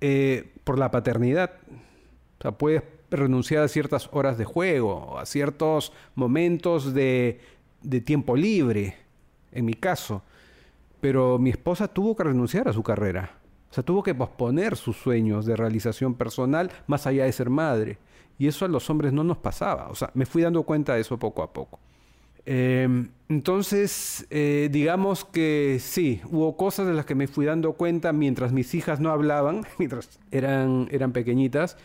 eh, 0.00 0.52
por 0.64 0.78
la 0.78 0.90
paternidad. 0.90 1.52
O 2.38 2.42
sea, 2.42 2.52
puedes 2.52 2.82
renunciar 3.10 3.62
a 3.62 3.68
ciertas 3.68 4.08
horas 4.12 4.38
de 4.38 4.44
juego, 4.44 5.18
a 5.18 5.26
ciertos 5.26 5.92
momentos 6.14 6.94
de, 6.94 7.40
de 7.82 8.00
tiempo 8.00 8.36
libre, 8.36 8.96
en 9.52 9.64
mi 9.64 9.74
caso. 9.74 10.22
Pero 11.00 11.38
mi 11.38 11.50
esposa 11.50 11.88
tuvo 11.88 12.16
que 12.16 12.24
renunciar 12.24 12.68
a 12.68 12.72
su 12.72 12.82
carrera. 12.82 13.38
O 13.70 13.74
sea, 13.74 13.84
tuvo 13.84 14.02
que 14.02 14.14
posponer 14.14 14.76
sus 14.76 14.96
sueños 14.96 15.46
de 15.46 15.56
realización 15.56 16.14
personal 16.14 16.70
más 16.86 17.06
allá 17.06 17.24
de 17.24 17.32
ser 17.32 17.50
madre. 17.50 17.98
Y 18.38 18.46
eso 18.46 18.64
a 18.64 18.68
los 18.68 18.88
hombres 18.90 19.12
no 19.12 19.24
nos 19.24 19.38
pasaba. 19.38 19.88
O 19.88 19.94
sea, 19.94 20.10
me 20.14 20.26
fui 20.26 20.42
dando 20.42 20.62
cuenta 20.62 20.94
de 20.94 21.00
eso 21.00 21.18
poco 21.18 21.42
a 21.42 21.52
poco. 21.52 21.78
Em, 22.46 23.08
entonces, 23.28 24.26
eh, 24.30 24.68
digamos 24.70 25.24
que 25.24 25.78
sí, 25.80 26.20
hubo 26.30 26.56
cosas 26.56 26.86
de 26.86 26.92
las 26.92 27.06
que 27.06 27.14
me 27.14 27.26
fui 27.26 27.46
dando 27.46 27.72
cuenta 27.72 28.12
mientras 28.12 28.52
mis 28.52 28.74
hijas 28.74 29.00
no 29.00 29.10
hablaban, 29.10 29.62
mientras 29.78 30.20
eran, 30.30 30.88
eran 30.90 31.12
pequeñitas, 31.12 31.76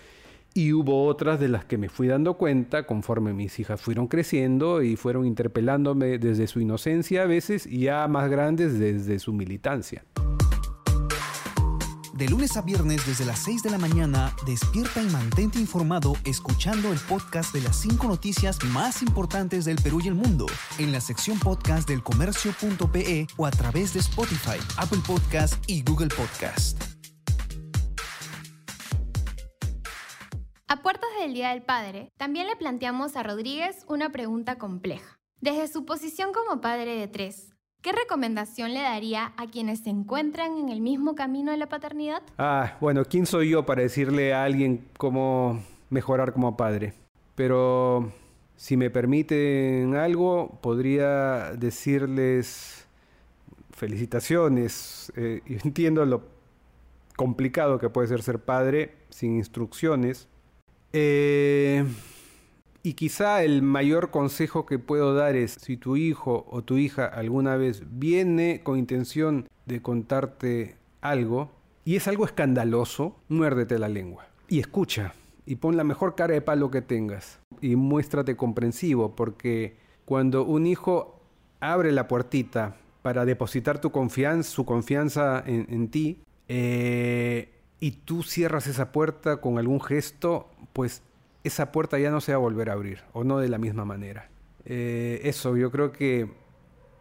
y 0.53 0.73
hubo 0.73 1.05
otras 1.05 1.39
de 1.39 1.47
las 1.47 1.63
que 1.63 1.77
me 1.77 1.89
fui 1.89 2.07
dando 2.07 2.33
cuenta 2.33 2.85
conforme 2.85 3.33
mis 3.33 3.59
hijas 3.59 3.81
fueron 3.81 4.07
creciendo 4.07 4.81
y 4.81 4.95
fueron 4.95 5.25
interpelándome 5.25 6.17
desde 6.17 6.47
su 6.47 6.59
inocencia 6.59 7.23
a 7.23 7.25
veces 7.25 7.67
y 7.67 7.81
ya 7.81 8.07
más 8.07 8.29
grandes 8.29 8.79
desde 8.79 9.19
su 9.19 9.31
militancia. 9.31 10.03
De 12.19 12.27
lunes 12.27 12.57
a 12.57 12.61
viernes 12.61 13.07
desde 13.07 13.23
las 13.23 13.39
6 13.45 13.63
de 13.63 13.69
la 13.69 13.77
mañana, 13.77 14.35
despierta 14.45 15.01
y 15.01 15.05
mantente 15.05 15.57
informado 15.57 16.17
escuchando 16.25 16.91
el 16.91 16.99
podcast 16.99 17.53
de 17.53 17.61
las 17.61 17.77
5 17.77 18.09
noticias 18.09 18.61
más 18.65 19.01
importantes 19.01 19.63
del 19.63 19.77
Perú 19.77 20.01
y 20.03 20.09
el 20.09 20.15
mundo 20.15 20.45
en 20.79 20.91
la 20.91 20.99
sección 20.99 21.39
podcast 21.39 21.87
del 21.87 22.03
comercio.pe 22.03 23.25
o 23.37 23.45
a 23.45 23.51
través 23.51 23.93
de 23.93 24.01
Spotify, 24.01 24.59
Apple 24.77 24.99
Podcast 25.07 25.63
y 25.65 25.81
Google 25.81 26.09
Podcast. 26.09 26.83
A 30.67 30.81
puertas 30.81 31.09
del 31.21 31.33
Día 31.33 31.51
del 31.51 31.63
Padre, 31.63 32.11
también 32.17 32.47
le 32.47 32.57
planteamos 32.57 33.15
a 33.15 33.23
Rodríguez 33.23 33.85
una 33.87 34.11
pregunta 34.11 34.57
compleja. 34.57 35.17
Desde 35.39 35.69
su 35.69 35.85
posición 35.85 36.33
como 36.33 36.59
padre 36.59 36.97
de 36.97 37.07
tres, 37.07 37.48
¿Qué 37.81 37.93
recomendación 37.93 38.73
le 38.73 38.81
daría 38.81 39.31
a 39.37 39.47
quienes 39.47 39.79
se 39.79 39.89
encuentran 39.89 40.57
en 40.57 40.67
el 40.67 40.81
mismo 40.81 41.15
camino 41.15 41.51
de 41.51 41.57
la 41.57 41.69
paternidad? 41.69 42.21
Ah, 42.37 42.75
bueno, 42.81 43.05
¿quién 43.05 43.25
soy 43.25 43.51
yo 43.51 43.65
para 43.65 43.81
decirle 43.81 44.33
a 44.33 44.43
alguien 44.43 44.85
cómo 44.97 45.63
mejorar 45.89 46.33
como 46.33 46.57
padre? 46.57 46.93
Pero 47.35 48.11
si 48.57 48.75
me 48.75 48.89
permiten 48.89 49.95
algo, 49.95 50.59
podría 50.61 51.53
decirles 51.53 52.85
felicitaciones. 53.71 55.13
Eh, 55.15 55.41
entiendo 55.63 56.05
lo 56.05 56.23
complicado 57.15 57.79
que 57.79 57.89
puede 57.89 58.09
ser 58.09 58.23
ser 58.23 58.39
padre 58.39 58.95
sin 59.09 59.37
instrucciones. 59.37 60.27
Eh, 60.91 61.85
y 62.83 62.93
quizá 62.93 63.43
el 63.43 63.61
mayor 63.61 64.11
consejo 64.11 64.65
que 64.65 64.79
puedo 64.79 65.13
dar 65.13 65.35
es, 65.35 65.53
si 65.53 65.77
tu 65.77 65.97
hijo 65.97 66.45
o 66.49 66.63
tu 66.63 66.77
hija 66.77 67.05
alguna 67.05 67.55
vez 67.57 67.83
viene 67.89 68.61
con 68.63 68.77
intención 68.77 69.47
de 69.65 69.81
contarte 69.81 70.77
algo 71.01 71.51
y 71.85 71.95
es 71.95 72.07
algo 72.07 72.25
escandaloso, 72.25 73.15
muérdete 73.27 73.79
la 73.79 73.89
lengua 73.89 74.27
y 74.47 74.59
escucha 74.59 75.13
y 75.45 75.55
pon 75.55 75.77
la 75.77 75.83
mejor 75.83 76.15
cara 76.15 76.33
de 76.33 76.41
palo 76.41 76.71
que 76.71 76.81
tengas 76.81 77.39
y 77.61 77.75
muéstrate 77.75 78.35
comprensivo 78.35 79.15
porque 79.15 79.77
cuando 80.05 80.43
un 80.43 80.65
hijo 80.65 81.19
abre 81.59 81.91
la 81.91 82.07
puertita 82.07 82.77
para 83.01 83.25
depositar 83.25 83.79
tu 83.79 83.91
confianza, 83.91 84.49
su 84.49 84.65
confianza 84.65 85.43
en, 85.45 85.89
ti, 85.89 86.21
eh, 86.47 87.49
y 87.79 87.91
tú 87.91 88.23
cierras 88.23 88.67
esa 88.67 88.91
puerta 88.91 89.39
con 89.39 89.57
algún 89.57 89.81
gesto, 89.81 90.49
pues 90.73 91.01
esa 91.43 91.71
puerta 91.71 91.99
ya 91.99 92.11
no 92.11 92.21
se 92.21 92.31
va 92.31 92.37
a 92.37 92.41
volver 92.41 92.69
a 92.69 92.73
abrir, 92.73 93.03
o 93.13 93.23
no 93.23 93.37
de 93.37 93.49
la 93.49 93.57
misma 93.57 93.85
manera. 93.85 94.29
Eh, 94.65 95.21
eso, 95.23 95.55
yo 95.57 95.71
creo 95.71 95.91
que 95.91 96.29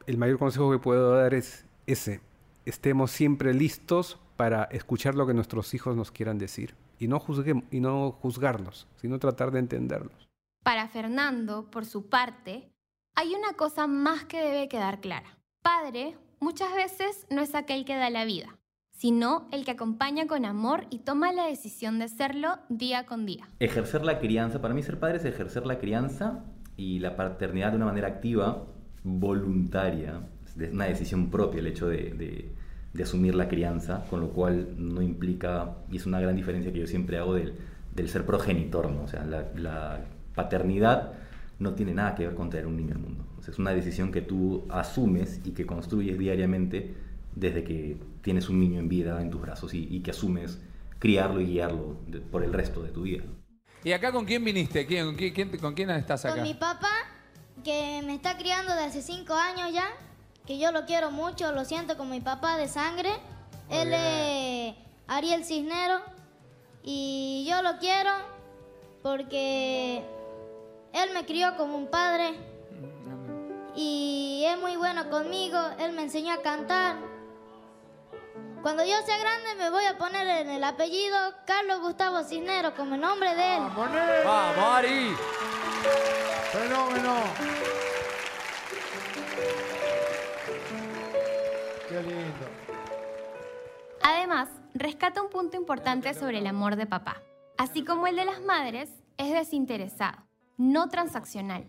el 0.07 0.19
mayor 0.19 0.39
consejo 0.39 0.71
que 0.71 0.79
puedo 0.79 1.15
dar 1.15 1.35
es 1.35 1.67
ese. 1.87 2.21
Estemos 2.65 3.11
siempre 3.11 3.55
listos 3.55 4.19
para 4.37 4.65
escuchar 4.65 5.15
lo 5.15 5.27
que 5.27 5.35
nuestros 5.35 5.75
hijos 5.75 5.97
nos 5.97 6.11
quieran 6.11 6.39
decir 6.39 6.75
y 6.99 7.09
no, 7.09 7.23
y 7.71 7.81
no 7.81 8.13
juzgarlos, 8.13 8.87
sino 8.97 9.19
tratar 9.19 9.51
de 9.51 9.61
entenderlos. 9.61 10.29
Para 10.63 10.89
Fernando, 10.89 11.71
por 11.71 11.87
su 11.87 12.09
parte, 12.09 12.71
hay 13.15 13.35
una 13.35 13.55
cosa 13.55 13.87
más 13.87 14.25
que 14.25 14.41
debe 14.41 14.69
quedar 14.69 15.01
clara. 15.01 15.39
Padre 15.63 16.17
muchas 16.41 16.75
veces 16.75 17.27
no 17.31 17.41
es 17.43 17.55
aquel 17.55 17.85
que 17.85 17.97
da 17.97 18.11
la 18.11 18.25
vida, 18.25 18.57
sino 18.99 19.47
el 19.53 19.65
que 19.65 19.71
acompaña 19.71 20.27
con 20.27 20.45
amor 20.45 20.87
y 20.91 20.99
toma 20.99 21.33
la 21.33 21.47
decisión 21.47 22.01
de 22.01 22.09
serlo 22.09 22.59
día 22.69 23.07
con 23.07 23.27
día. 23.27 23.49
Ejercer 23.61 24.05
la 24.05 24.19
crianza, 24.19 24.61
para 24.61 24.75
mí 24.75 24.83
ser 24.83 24.99
padre 24.99 25.19
es 25.19 25.25
ejercer 25.25 25.67
la 25.67 25.79
crianza 25.79 26.45
y 26.77 26.99
la 26.99 27.15
paternidad 27.15 27.71
de 27.71 27.77
una 27.77 27.87
manera 27.87 28.09
activa, 28.09 28.65
voluntaria, 29.05 30.21
es 30.45 30.73
una 30.73 30.87
decisión 30.87 31.31
propia 31.31 31.61
el 31.61 31.69
hecho 31.69 31.89
de, 31.89 32.51
asumir 33.01 33.37
la 33.37 33.47
crianza, 33.47 34.05
con 34.11 34.21
lo 34.21 34.31
cual 34.31 34.75
no 34.77 35.01
implica, 35.01 35.77
y 35.89 35.99
es 35.99 36.07
una 36.07 36.19
gran 36.19 36.35
diferencia 36.35 36.73
que 36.73 36.81
yo 36.81 36.87
siempre 36.89 37.19
hago 37.19 37.35
del, 37.35 37.55
ser 38.09 38.27
progenitor, 38.27 38.91
¿no? 38.91 39.03
o 39.03 39.09
sea, 39.09 39.25
la, 39.25 40.01
paternidad 40.35 41.13
no 41.61 41.75
tiene 41.75 41.95
nada 41.95 42.15
que 42.15 42.27
ver 42.27 42.35
con 42.35 42.51
traer 42.51 42.67
un 42.67 42.77
niño 42.77 42.95
al 42.95 43.01
mundo. 43.01 43.25
es 43.47 43.59
una 43.59 43.73
decisión 43.73 44.13
que 44.13 44.23
tú 44.23 44.65
asumes 44.71 45.41
y 45.45 45.51
que 45.51 45.67
construyes 45.67 46.17
diariamente 46.17 46.95
desde 47.39 47.65
que 47.65 47.97
tienes 48.23 48.49
un 48.49 48.61
niño 48.61 48.81
en 48.81 48.89
vida 48.89 49.21
en 49.21 49.31
tus 49.31 49.41
brazos 49.41 49.73
y, 49.75 50.01
que 50.01 50.11
asumes 50.11 50.59
criarlo 50.99 51.41
y 51.41 51.47
guiarlo 51.47 51.97
por 52.31 52.43
el 52.43 52.53
resto 52.53 52.83
de 52.83 52.91
tu 52.91 53.03
vida. 53.03 53.25
¿Y 53.85 53.93
acá 53.93 54.13
con 54.13 54.25
quién 54.25 54.45
viniste? 54.45 54.87
¿Quién, 54.87 55.17
con 55.61 55.75
quién 55.75 55.91
estás 55.91 56.25
acá? 56.25 56.35
Con 56.35 56.43
mi 56.43 56.55
papá, 56.55 56.91
que 57.63 58.03
me 58.05 58.15
está 58.15 58.37
criando 58.37 58.75
desde 58.75 58.87
hace 58.87 59.03
cinco 59.03 59.35
años 59.35 59.73
ya, 59.73 59.87
que 60.47 60.59
yo 60.59 60.73
lo 60.73 60.85
quiero 60.85 61.11
mucho, 61.11 61.53
lo 61.53 61.65
siento 61.65 61.97
como 61.97 62.11
mi 62.11 62.21
papá 62.21 62.57
de 62.57 62.69
sangre. 62.69 63.11
Él 63.71 63.93
es 63.93 64.75
Ariel 65.07 65.45
Cisnero 65.45 66.01
y 66.83 67.47
yo 67.49 67.63
lo 67.63 67.79
quiero 67.79 68.11
porque 69.03 70.03
él 70.93 71.11
me 71.15 71.25
crió 71.25 71.57
como 71.57 71.77
un 71.77 71.89
padre 71.89 72.35
y 73.77 74.45
es 74.45 74.61
muy 74.61 74.77
bueno 74.77 75.09
conmigo, 75.09 75.57
él 75.79 75.93
me 75.93 76.03
enseñó 76.03 76.33
a 76.33 76.43
cantar, 76.43 76.97
cuando 78.63 78.85
yo 78.85 78.95
sea 79.05 79.19
grande 79.19 79.55
me 79.57 79.71
voy 79.71 79.85
a 79.85 79.97
poner 79.97 80.27
en 80.27 80.51
el 80.51 80.65
apellido 80.65 81.17
Carlos 81.45 81.81
Gustavo 81.81 82.23
Cisneros 82.25 82.73
como 82.75 82.95
el 82.95 83.01
nombre 83.01 83.35
de 83.35 83.57
él. 83.57 83.63
¡Vamos, 84.25 84.59
Ari! 84.59 85.15
¡Fenómeno! 86.53 87.15
¡Qué 91.89 92.03
lindo! 92.03 92.47
Además, 94.03 94.49
rescata 94.75 95.23
un 95.23 95.31
punto 95.31 95.57
importante 95.57 96.13
sobre 96.15 96.39
el 96.39 96.47
amor 96.47 96.77
de 96.77 96.87
papá. 96.87 97.23
Así 97.57 97.85
como 97.85 98.07
el 98.07 98.17
de 98.17 98.25
las 98.25 98.41
madres, 98.41 98.91
es 99.17 99.33
desinteresado, 99.33 100.19
no 100.57 100.89
transaccional. 100.89 101.67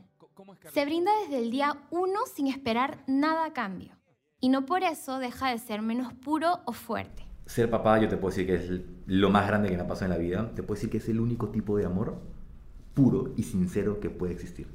Se 0.74 0.86
brinda 0.86 1.12
desde 1.22 1.38
el 1.39 1.51
día 1.51 1.77
uno 1.89 2.25
sin 2.34 2.48
esperar 2.48 3.03
nada 3.08 3.46
a 3.46 3.53
cambio 3.53 3.98
y 4.41 4.50
no 4.50 4.65
por 4.65 4.84
eso 4.84 5.19
deja 5.19 5.51
de 5.51 5.58
ser 5.58 5.81
menos 5.81 6.13
puro 6.13 6.60
o 6.65 6.74
fuerte. 6.74 7.24
Ser 7.46 7.69
papá 7.69 8.00
yo 8.00 8.08
te 8.08 8.17
puedo 8.17 8.36
decir 8.36 8.46
que 8.46 8.55
es 8.55 8.81
lo 9.08 9.29
más 9.29 9.48
grande 9.48 9.69
que 9.69 9.75
me 9.75 9.84
ha 9.84 9.88
pasado 9.88 10.05
en 10.05 10.17
la 10.17 10.24
vida. 10.24 10.51
Te 10.55 10.63
puedo 10.63 10.75
decir 10.75 10.89
que 10.89 10.98
es 10.98 11.10
el 11.10 11.19
único 11.19 11.50
tipo 11.50 11.77
de 11.77 11.86
amor 11.86 12.19
puro 12.93 13.34
y 13.36 13.43
sincero 13.43 14.00
que 14.00 14.10
puede 14.10 14.34
existir. 14.34 14.67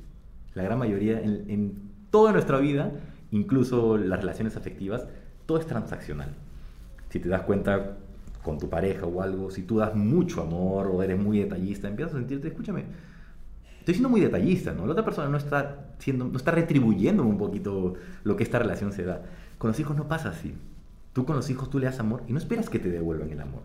La 0.55 0.63
gran 0.63 0.79
mayoría, 0.79 1.21
en, 1.21 1.95
toda 2.11 2.33
nuestra 2.33 2.59
vida, 2.59 2.93
incluso 3.33 3.97
las 3.97 4.21
relaciones 4.21 4.57
afectivas, 4.57 5.07
todo 5.47 5.59
es 5.59 5.67
transaccional. 5.67 6.31
Si 7.11 7.19
te 7.19 7.29
das 7.29 7.43
cuenta 7.43 7.97
con 8.43 8.59
tu 8.59 8.69
pareja 8.69 9.07
o 9.07 9.21
algo, 9.21 9.51
si 9.51 9.63
tú 9.63 9.79
das 9.79 9.95
mucho 9.95 10.43
amor 10.43 10.87
o 10.87 11.03
eres 11.03 11.19
muy 11.19 11.39
detallista, 11.39 11.89
empiezas 11.89 12.15
a 12.15 12.19
sentirte, 12.19 12.49
escúchame, 12.49 12.85
estoy 13.81 13.95
siendo 13.95 14.09
muy 14.09 14.21
detallista, 14.21 14.73
¿no? 14.73 14.87
La 14.87 14.93
otra 14.93 15.05
persona 15.05 15.29
no 15.29 15.37
está, 15.37 15.95
siendo, 15.99 16.27
no 16.27 16.37
está 16.37 16.53
retribuyendo 16.53 17.25
un 17.25 17.37
poquito 17.37 17.95
lo 18.23 18.37
que 18.37 18.45
esta 18.45 18.59
relación 18.59 18.93
se 18.93 19.05
da. 19.05 19.23
Con 19.59 19.69
los 19.69 19.81
hijos 19.81 19.97
no 19.97 20.09
pasa 20.09 20.31
así. 20.31 20.55
Tú 21.13 21.25
con 21.25 21.37
los 21.37 21.49
hijos 21.51 21.71
tú 21.71 21.79
le 21.79 21.87
das 21.87 22.01
amor 22.01 22.23
y 22.27 22.33
no 22.33 22.39
esperas 22.39 22.69
que 22.69 22.79
te 22.79 22.91
devuelvan 22.91 23.31
el 23.31 23.41
amor. 23.41 23.63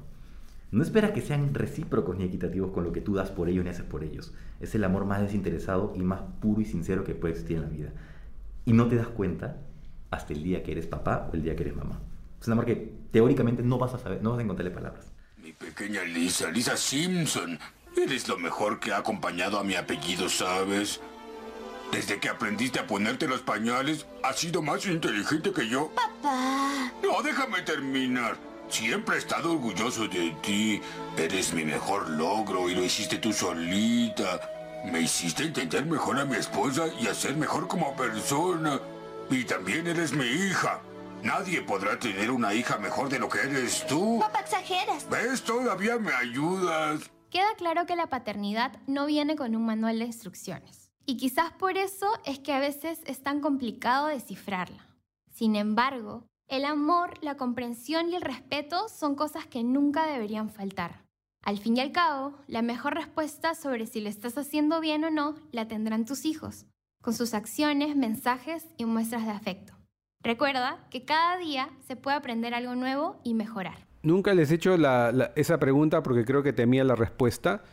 No 0.72 0.84
esperas 0.84 1.12
que 1.12 1.22
sean 1.22 1.54
recíprocos 1.54 2.16
ni 2.18 2.26
equitativos 2.26 2.72
con 2.72 2.84
lo 2.84 2.92
que 2.92 3.02
tú 3.02 3.16
das 3.16 3.32
por 3.32 3.50
ellos 3.50 3.64
ni 3.64 3.72
haces 3.72 3.86
por 3.86 4.04
ellos. 4.04 4.34
Es 4.60 4.76
el 4.76 4.84
amor 4.84 5.06
más 5.06 5.22
desinteresado 5.22 5.94
y 5.96 6.00
más 6.02 6.22
puro 6.40 6.62
y 6.62 6.66
sincero 6.66 7.04
que 7.04 7.16
puede 7.16 7.34
existir 7.34 7.58
en 7.58 7.64
la 7.64 7.70
vida. 7.70 7.90
Y 8.66 8.74
no 8.74 8.88
te 8.88 8.96
das 8.96 9.08
cuenta 9.08 9.58
hasta 10.12 10.34
el 10.34 10.44
día 10.44 10.62
que 10.62 10.74
eres 10.74 10.86
papá 10.86 11.28
o 11.32 11.36
el 11.36 11.42
día 11.42 11.56
que 11.56 11.64
eres 11.64 11.76
mamá. 11.76 12.00
Es 12.40 12.48
un 12.48 12.54
amor 12.54 12.66
que 12.66 12.94
teóricamente 13.12 13.64
no 13.64 13.80
vas 13.80 13.96
a 13.96 13.98
saber, 13.98 14.22
no 14.22 14.32
vas 14.32 14.40
a 14.40 14.44
encontrarle 14.44 14.72
palabras. 14.72 15.12
Mi 15.38 15.52
pequeña 15.54 16.04
Lisa, 16.04 16.52
Lisa 16.52 16.78
Simpson. 16.78 17.58
Eres 17.98 18.28
lo 18.28 18.38
mejor 18.38 18.80
que 18.80 18.94
ha 18.94 18.98
acompañado 18.98 19.58
a 19.58 19.64
mi 19.64 19.74
apellido, 19.74 20.30
¿sabes? 20.30 21.02
Desde 21.92 22.20
que 22.20 22.30
aprendiste 22.30 22.80
a 22.80 22.88
ponerte 22.88 23.28
los 23.28 23.42
pañales, 23.42 24.06
has 24.24 24.38
sido 24.38 24.62
más 24.62 24.86
inteligente 24.86 25.52
que 25.52 25.68
yo. 25.68 25.90
Papá. 25.96 26.92
No, 27.04 27.22
déjame 27.24 27.62
terminar. 27.64 28.38
Siempre 28.70 29.16
he 29.16 29.20
estado 29.20 29.54
orgulloso 29.54 30.08
de 30.08 30.36
ti. 30.44 30.82
Eres 31.18 31.54
mi 31.54 31.64
mejor 31.66 32.10
logro 32.10 32.70
y 32.70 32.76
lo 32.76 32.84
hiciste 32.84 33.18
tú 33.18 33.34
solita. 33.34 34.40
Me 34.86 35.02
hiciste 35.02 35.44
entender 35.44 35.86
mejor 35.86 36.20
a 36.20 36.26
mi 36.26 36.36
esposa 36.36 36.86
y 37.00 37.08
a 37.08 37.14
ser 37.16 37.36
mejor 37.36 37.68
como 37.68 37.96
persona. 37.96 38.80
Y 39.32 39.44
también 39.44 39.88
eres 39.88 40.14
mi 40.14 40.26
hija. 40.26 40.82
Nadie 41.24 41.62
podrá 41.64 42.00
tener 42.00 42.32
una 42.32 42.54
hija 42.54 42.78
mejor 42.78 43.10
de 43.10 43.20
lo 43.20 43.28
que 43.28 43.40
eres 43.40 43.86
tú. 43.88 44.20
Papá, 44.22 44.40
exageras. 44.42 45.10
¿Ves? 45.10 45.42
Todavía 45.42 45.98
me 45.98 46.14
ayudas. 46.14 47.02
Queda 47.30 47.56
claro 47.58 47.86
que 47.86 47.96
la 47.96 48.08
paternidad 48.08 48.78
no 48.88 49.06
viene 49.06 49.36
con 49.36 49.56
un 49.56 49.66
manual 49.66 50.00
de 50.00 50.06
instrucciones. 50.06 50.79
Y 51.10 51.18
quizás 51.18 51.52
por 51.52 51.76
eso 51.76 52.06
es 52.24 52.38
que 52.38 52.54
a 52.54 52.60
veces 52.60 53.00
es 53.08 53.24
tan 53.24 53.42
complicado 53.42 54.06
descifrarla. 54.06 54.86
Sin 55.32 55.56
embargo, 55.56 56.28
el 56.48 56.66
amor, 56.66 57.16
la 57.24 57.36
comprensión 57.36 58.12
y 58.12 58.16
el 58.16 58.22
respeto 58.22 58.88
son 58.90 59.16
cosas 59.16 59.48
que 59.48 59.64
nunca 59.64 60.06
deberían 60.06 60.52
faltar. 60.52 61.02
Al 61.44 61.58
fin 61.58 61.78
y 61.78 61.80
al 61.80 61.92
cabo, 61.92 62.38
la 62.46 62.62
mejor 62.62 62.94
respuesta 62.94 63.56
sobre 63.56 63.88
si 63.88 64.02
lo 64.02 64.08
estás 64.08 64.38
haciendo 64.38 64.80
bien 64.82 65.04
o 65.04 65.10
no 65.10 65.34
la 65.52 65.68
tendrán 65.68 66.06
tus 66.06 66.26
hijos, 66.26 66.68
con 67.02 67.16
sus 67.16 67.34
acciones, 67.34 67.96
mensajes 67.96 68.68
y 68.78 68.86
muestras 68.86 69.26
de 69.26 69.32
afecto. 69.32 69.74
Recuerda 70.22 70.78
que 70.92 71.06
cada 71.06 71.40
día 71.40 71.70
se 71.88 71.96
puede 71.96 72.18
aprender 72.18 72.54
algo 72.54 72.76
nuevo 72.76 73.20
y 73.24 73.34
mejorar. 73.34 73.88
Nunca 74.04 74.36
les 74.36 74.52
he 74.52 74.56
hecho 74.56 74.76
esa 75.36 75.58
pregunta 75.58 76.04
porque 76.04 76.24
creo 76.24 76.44
que 76.44 76.54
temía 76.54 76.84
la 76.84 76.94
respuesta 76.94 77.64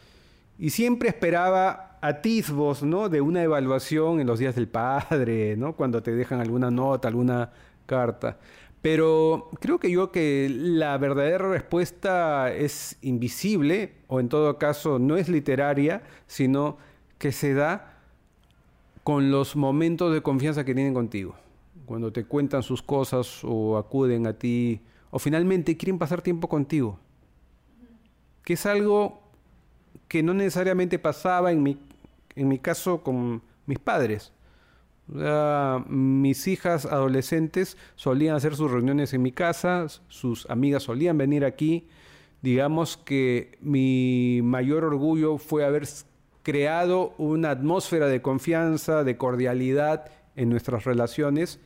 y 0.58 0.70
siempre 0.70 1.10
esperaba 1.10 1.85
atisbos 2.00 2.82
¿no? 2.82 3.08
de 3.08 3.20
una 3.20 3.42
evaluación 3.42 4.20
en 4.20 4.26
los 4.26 4.38
días 4.38 4.54
del 4.54 4.68
padre, 4.68 5.56
¿no? 5.56 5.74
cuando 5.74 6.02
te 6.02 6.12
dejan 6.12 6.40
alguna 6.40 6.70
nota, 6.70 7.08
alguna 7.08 7.50
carta. 7.86 8.38
Pero 8.82 9.50
creo 9.60 9.80
que 9.80 9.90
yo 9.90 10.12
que 10.12 10.48
la 10.48 10.96
verdadera 10.98 11.48
respuesta 11.50 12.52
es 12.52 12.98
invisible, 13.02 13.94
o 14.06 14.20
en 14.20 14.28
todo 14.28 14.58
caso 14.58 14.98
no 14.98 15.16
es 15.16 15.28
literaria, 15.28 16.02
sino 16.26 16.78
que 17.18 17.32
se 17.32 17.54
da 17.54 17.98
con 19.02 19.30
los 19.30 19.56
momentos 19.56 20.12
de 20.12 20.22
confianza 20.22 20.64
que 20.64 20.74
tienen 20.74 20.94
contigo. 20.94 21.34
Cuando 21.84 22.12
te 22.12 22.24
cuentan 22.24 22.62
sus 22.62 22.82
cosas 22.82 23.42
o 23.44 23.76
acuden 23.76 24.26
a 24.26 24.34
ti, 24.34 24.80
o 25.10 25.18
finalmente 25.18 25.76
quieren 25.76 25.98
pasar 25.98 26.22
tiempo 26.22 26.48
contigo. 26.48 26.98
Que 28.44 28.52
es 28.52 28.66
algo 28.66 29.25
que 30.08 30.22
no 30.22 30.34
necesariamente 30.34 30.98
pasaba 30.98 31.52
en 31.52 31.62
mi, 31.62 31.78
en 32.34 32.48
mi 32.48 32.58
caso 32.58 33.02
con 33.02 33.42
mis 33.66 33.78
padres 33.78 34.32
mis 35.88 36.48
hijas 36.48 36.84
adolescentes 36.84 37.76
solían 37.94 38.34
hacer 38.34 38.56
sus 38.56 38.70
reuniones 38.70 39.14
en 39.14 39.22
mi 39.22 39.32
casa, 39.32 39.86
sus 40.08 40.48
amigas 40.50 40.84
solían 40.84 41.16
venir 41.16 41.44
aquí. 41.44 41.88
Digamos 42.42 42.96
que 42.96 43.58
mi 43.60 44.40
mayor 44.42 44.84
orgullo 44.84 45.38
fue 45.38 45.64
haber 45.64 45.86
creado 46.42 47.14
una 47.18 47.50
atmósfera 47.50 48.08
de 48.08 48.22
confianza, 48.22 49.04
de 49.04 49.16
cordialidad 49.16 50.10
en 50.34 50.50
nuestras 50.50 50.84
relaciones 50.84 51.60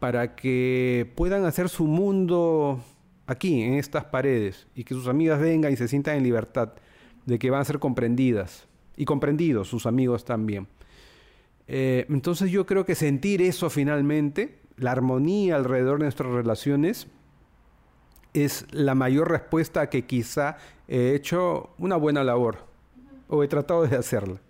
para 0.00 0.36
que 0.36 1.10
puedan 1.16 1.44
hacer 1.44 1.68
su 1.68 1.86
mundo 1.86 2.80
aquí, 3.26 3.62
en 3.62 3.74
estas 3.74 4.04
paredes, 4.04 4.66
y 4.74 4.84
que 4.84 4.94
sus 4.94 5.08
amigas 5.08 5.40
vengan 5.40 5.72
y 5.72 5.76
se 5.76 5.88
sientan 5.88 6.16
en 6.16 6.22
libertad 6.22 6.74
de 7.26 7.38
que 7.38 7.50
van 7.50 7.60
a 7.60 7.64
ser 7.64 7.78
comprendidas 7.78 8.66
y 8.96 9.04
comprendidos 9.04 9.68
sus 9.68 9.84
amigos 9.84 10.24
también. 10.24 10.68
Eh, 11.68 12.06
entonces 12.08 12.50
yo 12.50 12.64
creo 12.64 12.86
que 12.86 12.94
sentir 12.94 13.42
eso 13.42 13.68
finalmente, 13.68 14.60
la 14.76 14.92
armonía 14.92 15.56
alrededor 15.56 15.98
de 15.98 16.04
nuestras 16.04 16.32
relaciones, 16.32 17.08
es 18.32 18.66
la 18.72 18.94
mayor 18.94 19.30
respuesta 19.30 19.82
a 19.82 19.90
que 19.90 20.06
quizá 20.06 20.56
he 20.88 21.14
hecho 21.14 21.70
una 21.78 21.96
buena 21.96 22.22
labor 22.22 22.66
o 23.28 23.42
he 23.42 23.48
tratado 23.48 23.86
de 23.86 23.96
hacerla. 23.96 24.40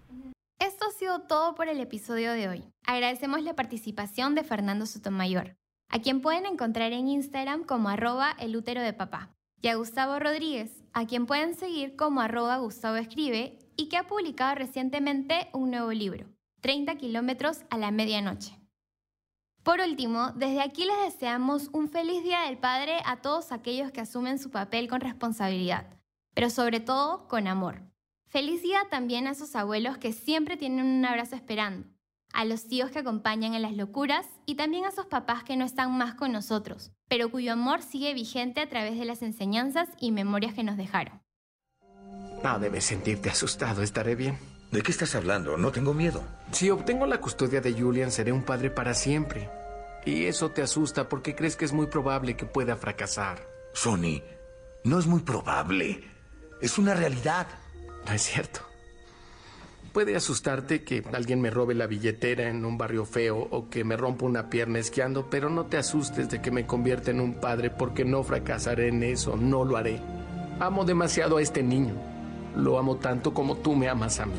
Esto 0.58 0.86
ha 0.86 0.90
sido 0.90 1.20
todo 1.22 1.54
por 1.54 1.68
el 1.68 1.80
episodio 1.80 2.32
de 2.32 2.48
hoy. 2.48 2.64
Agradecemos 2.86 3.42
la 3.42 3.54
participación 3.54 4.34
de 4.34 4.44
Fernando 4.44 4.86
Sotomayor, 4.86 5.56
a 5.88 6.00
quien 6.00 6.20
pueden 6.20 6.46
encontrar 6.46 6.92
en 6.92 7.08
Instagram 7.08 7.64
como 7.64 7.88
arroba 7.88 8.34
el 8.38 8.56
útero 8.56 8.82
de 8.82 8.92
papá, 8.92 9.35
y 9.66 9.68
a 9.68 9.74
Gustavo 9.74 10.20
Rodríguez, 10.20 10.84
a 10.92 11.08
quien 11.08 11.26
pueden 11.26 11.56
seguir 11.56 11.96
como 11.96 12.20
arroba 12.20 12.58
Gustavo 12.58 12.94
Escribe 12.94 13.58
y 13.74 13.88
que 13.88 13.96
ha 13.96 14.06
publicado 14.06 14.54
recientemente 14.54 15.48
un 15.52 15.72
nuevo 15.72 15.90
libro. 15.90 16.28
30 16.60 16.94
kilómetros 16.94 17.62
a 17.68 17.76
la 17.76 17.90
medianoche. 17.90 18.60
Por 19.64 19.80
último, 19.80 20.30
desde 20.36 20.62
aquí 20.62 20.84
les 20.84 21.12
deseamos 21.12 21.68
un 21.72 21.88
feliz 21.88 22.22
Día 22.22 22.42
del 22.42 22.58
Padre 22.58 22.98
a 23.06 23.16
todos 23.16 23.50
aquellos 23.50 23.90
que 23.90 24.00
asumen 24.00 24.38
su 24.38 24.52
papel 24.52 24.86
con 24.86 25.00
responsabilidad, 25.00 25.98
pero 26.32 26.48
sobre 26.48 26.78
todo 26.78 27.26
con 27.26 27.48
amor. 27.48 27.82
Feliz 28.28 28.62
día 28.62 28.82
también 28.88 29.26
a 29.26 29.32
esos 29.32 29.56
abuelos 29.56 29.98
que 29.98 30.12
siempre 30.12 30.56
tienen 30.56 30.86
un 30.86 31.04
abrazo 31.04 31.34
esperando, 31.34 31.88
a 32.32 32.44
los 32.44 32.68
tíos 32.68 32.90
que 32.90 32.98
acompañan 32.98 33.54
en 33.54 33.62
las 33.62 33.76
locuras 33.76 34.26
y 34.44 34.56
también 34.56 34.84
a 34.84 34.88
esos 34.88 35.06
papás 35.06 35.44
que 35.44 35.56
no 35.56 35.64
están 35.64 35.96
más 35.96 36.14
con 36.14 36.32
nosotros, 36.32 36.92
pero 37.08 37.30
cuyo 37.30 37.52
amor 37.52 37.82
sigue 37.82 38.14
vigente 38.14 38.60
a 38.60 38.68
través 38.68 38.98
de 38.98 39.04
las 39.04 39.22
enseñanzas 39.22 39.88
y 40.00 40.12
memorias 40.12 40.54
que 40.54 40.64
nos 40.64 40.76
dejaron. 40.76 41.22
No 42.42 42.58
debes 42.58 42.84
sentirte 42.84 43.30
asustado, 43.30 43.82
estaré 43.82 44.14
bien. 44.14 44.38
¿De 44.70 44.82
qué 44.82 44.90
estás 44.90 45.14
hablando? 45.14 45.56
No 45.56 45.72
tengo 45.72 45.94
miedo. 45.94 46.22
Si 46.52 46.70
obtengo 46.70 47.06
la 47.06 47.20
custodia 47.20 47.60
de 47.60 47.72
Julian, 47.72 48.10
seré 48.10 48.32
un 48.32 48.42
padre 48.42 48.70
para 48.70 48.94
siempre. 48.94 49.48
Y 50.04 50.26
eso 50.26 50.50
te 50.50 50.62
asusta 50.62 51.08
porque 51.08 51.34
crees 51.34 51.56
que 51.56 51.64
es 51.64 51.72
muy 51.72 51.86
probable 51.86 52.36
que 52.36 52.46
pueda 52.46 52.76
fracasar. 52.76 53.46
Sonny, 53.72 54.22
no 54.84 54.98
es 54.98 55.06
muy 55.06 55.20
probable. 55.20 56.04
Es 56.60 56.78
una 56.78 56.94
realidad. 56.94 57.46
No 58.06 58.12
es 58.12 58.22
cierto. 58.22 58.65
Puede 59.96 60.14
asustarte 60.14 60.84
que 60.84 61.02
alguien 61.14 61.40
me 61.40 61.48
robe 61.48 61.74
la 61.74 61.86
billetera 61.86 62.50
en 62.50 62.66
un 62.66 62.76
barrio 62.76 63.06
feo 63.06 63.48
o 63.50 63.70
que 63.70 63.82
me 63.82 63.96
rompa 63.96 64.26
una 64.26 64.50
pierna 64.50 64.78
esquiando, 64.78 65.30
pero 65.30 65.48
no 65.48 65.64
te 65.64 65.78
asustes 65.78 66.28
de 66.28 66.42
que 66.42 66.50
me 66.50 66.66
convierta 66.66 67.12
en 67.12 67.18
un 67.18 67.40
padre 67.40 67.70
porque 67.70 68.04
no 68.04 68.22
fracasaré 68.22 68.88
en 68.88 69.02
eso, 69.02 69.38
no 69.38 69.64
lo 69.64 69.78
haré. 69.78 69.98
Amo 70.60 70.84
demasiado 70.84 71.38
a 71.38 71.40
este 71.40 71.62
niño. 71.62 71.94
Lo 72.54 72.78
amo 72.78 72.96
tanto 72.96 73.32
como 73.32 73.56
tú 73.56 73.74
me 73.74 73.88
amas 73.88 74.20
a 74.20 74.26
mí. 74.26 74.36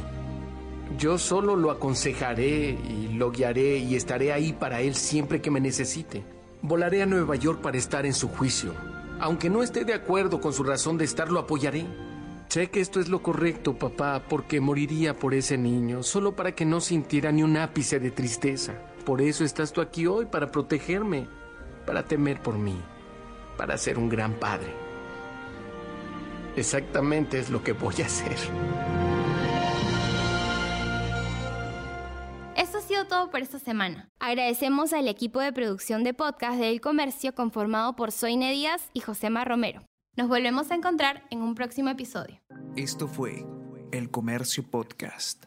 Yo 0.99 1.17
solo 1.17 1.55
lo 1.55 1.71
aconsejaré 1.71 2.77
y 2.87 3.15
lo 3.15 3.31
guiaré 3.31 3.79
y 3.79 3.95
estaré 3.95 4.33
ahí 4.33 4.53
para 4.53 4.81
él 4.81 4.93
siempre 4.93 5.41
que 5.41 5.49
me 5.49 5.59
necesite. 5.59 6.23
Volaré 6.61 7.01
a 7.01 7.07
Nueva 7.07 7.35
York 7.35 7.61
para 7.61 7.79
estar 7.79 8.05
en 8.05 8.13
su 8.13 8.27
juicio. 8.27 8.75
Aunque 9.19 9.49
no 9.49 9.63
esté 9.63 9.85
de 9.85 9.95
acuerdo 9.95 10.39
con 10.39 10.53
su 10.53 10.63
razón 10.63 10.99
de 10.99 11.05
estar, 11.05 11.31
lo 11.31 11.39
apoyaré. 11.39 11.87
Sé 12.49 12.69
que 12.69 12.79
esto 12.79 13.01
es 13.01 13.09
lo 13.09 13.21
correcto, 13.21 13.77
papá, 13.77 14.23
porque 14.27 14.61
moriría 14.61 15.13
por 15.13 15.33
ese 15.33 15.57
niño, 15.57 16.01
solo 16.01 16.35
para 16.35 16.53
que 16.53 16.65
no 16.65 16.79
sintiera 16.79 17.31
ni 17.31 17.43
un 17.43 17.57
ápice 17.57 17.99
de 17.99 18.09
tristeza. 18.09 18.73
Por 19.05 19.21
eso 19.21 19.43
estás 19.43 19.73
tú 19.73 19.81
aquí 19.81 20.07
hoy, 20.07 20.25
para 20.25 20.49
protegerme, 20.49 21.27
para 21.85 22.05
temer 22.05 22.41
por 22.41 22.57
mí, 22.57 22.77
para 23.57 23.77
ser 23.77 23.97
un 23.97 24.07
gran 24.07 24.33
padre. 24.33 24.73
Exactamente 26.55 27.37
es 27.37 27.49
lo 27.49 27.61
que 27.63 27.73
voy 27.73 27.95
a 28.01 28.05
hacer. 28.05 28.37
Eso 32.55 32.77
ha 32.77 32.81
sido 32.81 33.05
todo 33.07 33.29
por 33.29 33.41
esta 33.41 33.59
semana. 33.59 34.09
Agradecemos 34.19 34.93
al 34.93 35.09
equipo 35.09 35.41
de 35.41 35.51
producción 35.51 36.03
de 36.03 36.13
podcast 36.13 36.57
de 36.59 36.69
El 36.69 36.81
Comercio 36.81 37.35
conformado 37.35 37.95
por 37.95 38.13
Soine 38.13 38.51
Díaz 38.53 38.89
y 38.93 39.01
Josema 39.01 39.43
Romero. 39.43 39.83
Nos 40.17 40.29
volvemos 40.29 40.71
a 40.71 40.75
encontrar 40.75 41.21
en 41.29 41.43
un 41.43 41.53
próximo 41.53 41.89
episodio. 41.89 42.41
Esto 42.75 43.07
fue 43.07 43.45
El 43.91 44.09
Comercio 44.09 44.63
Podcast. 44.63 45.45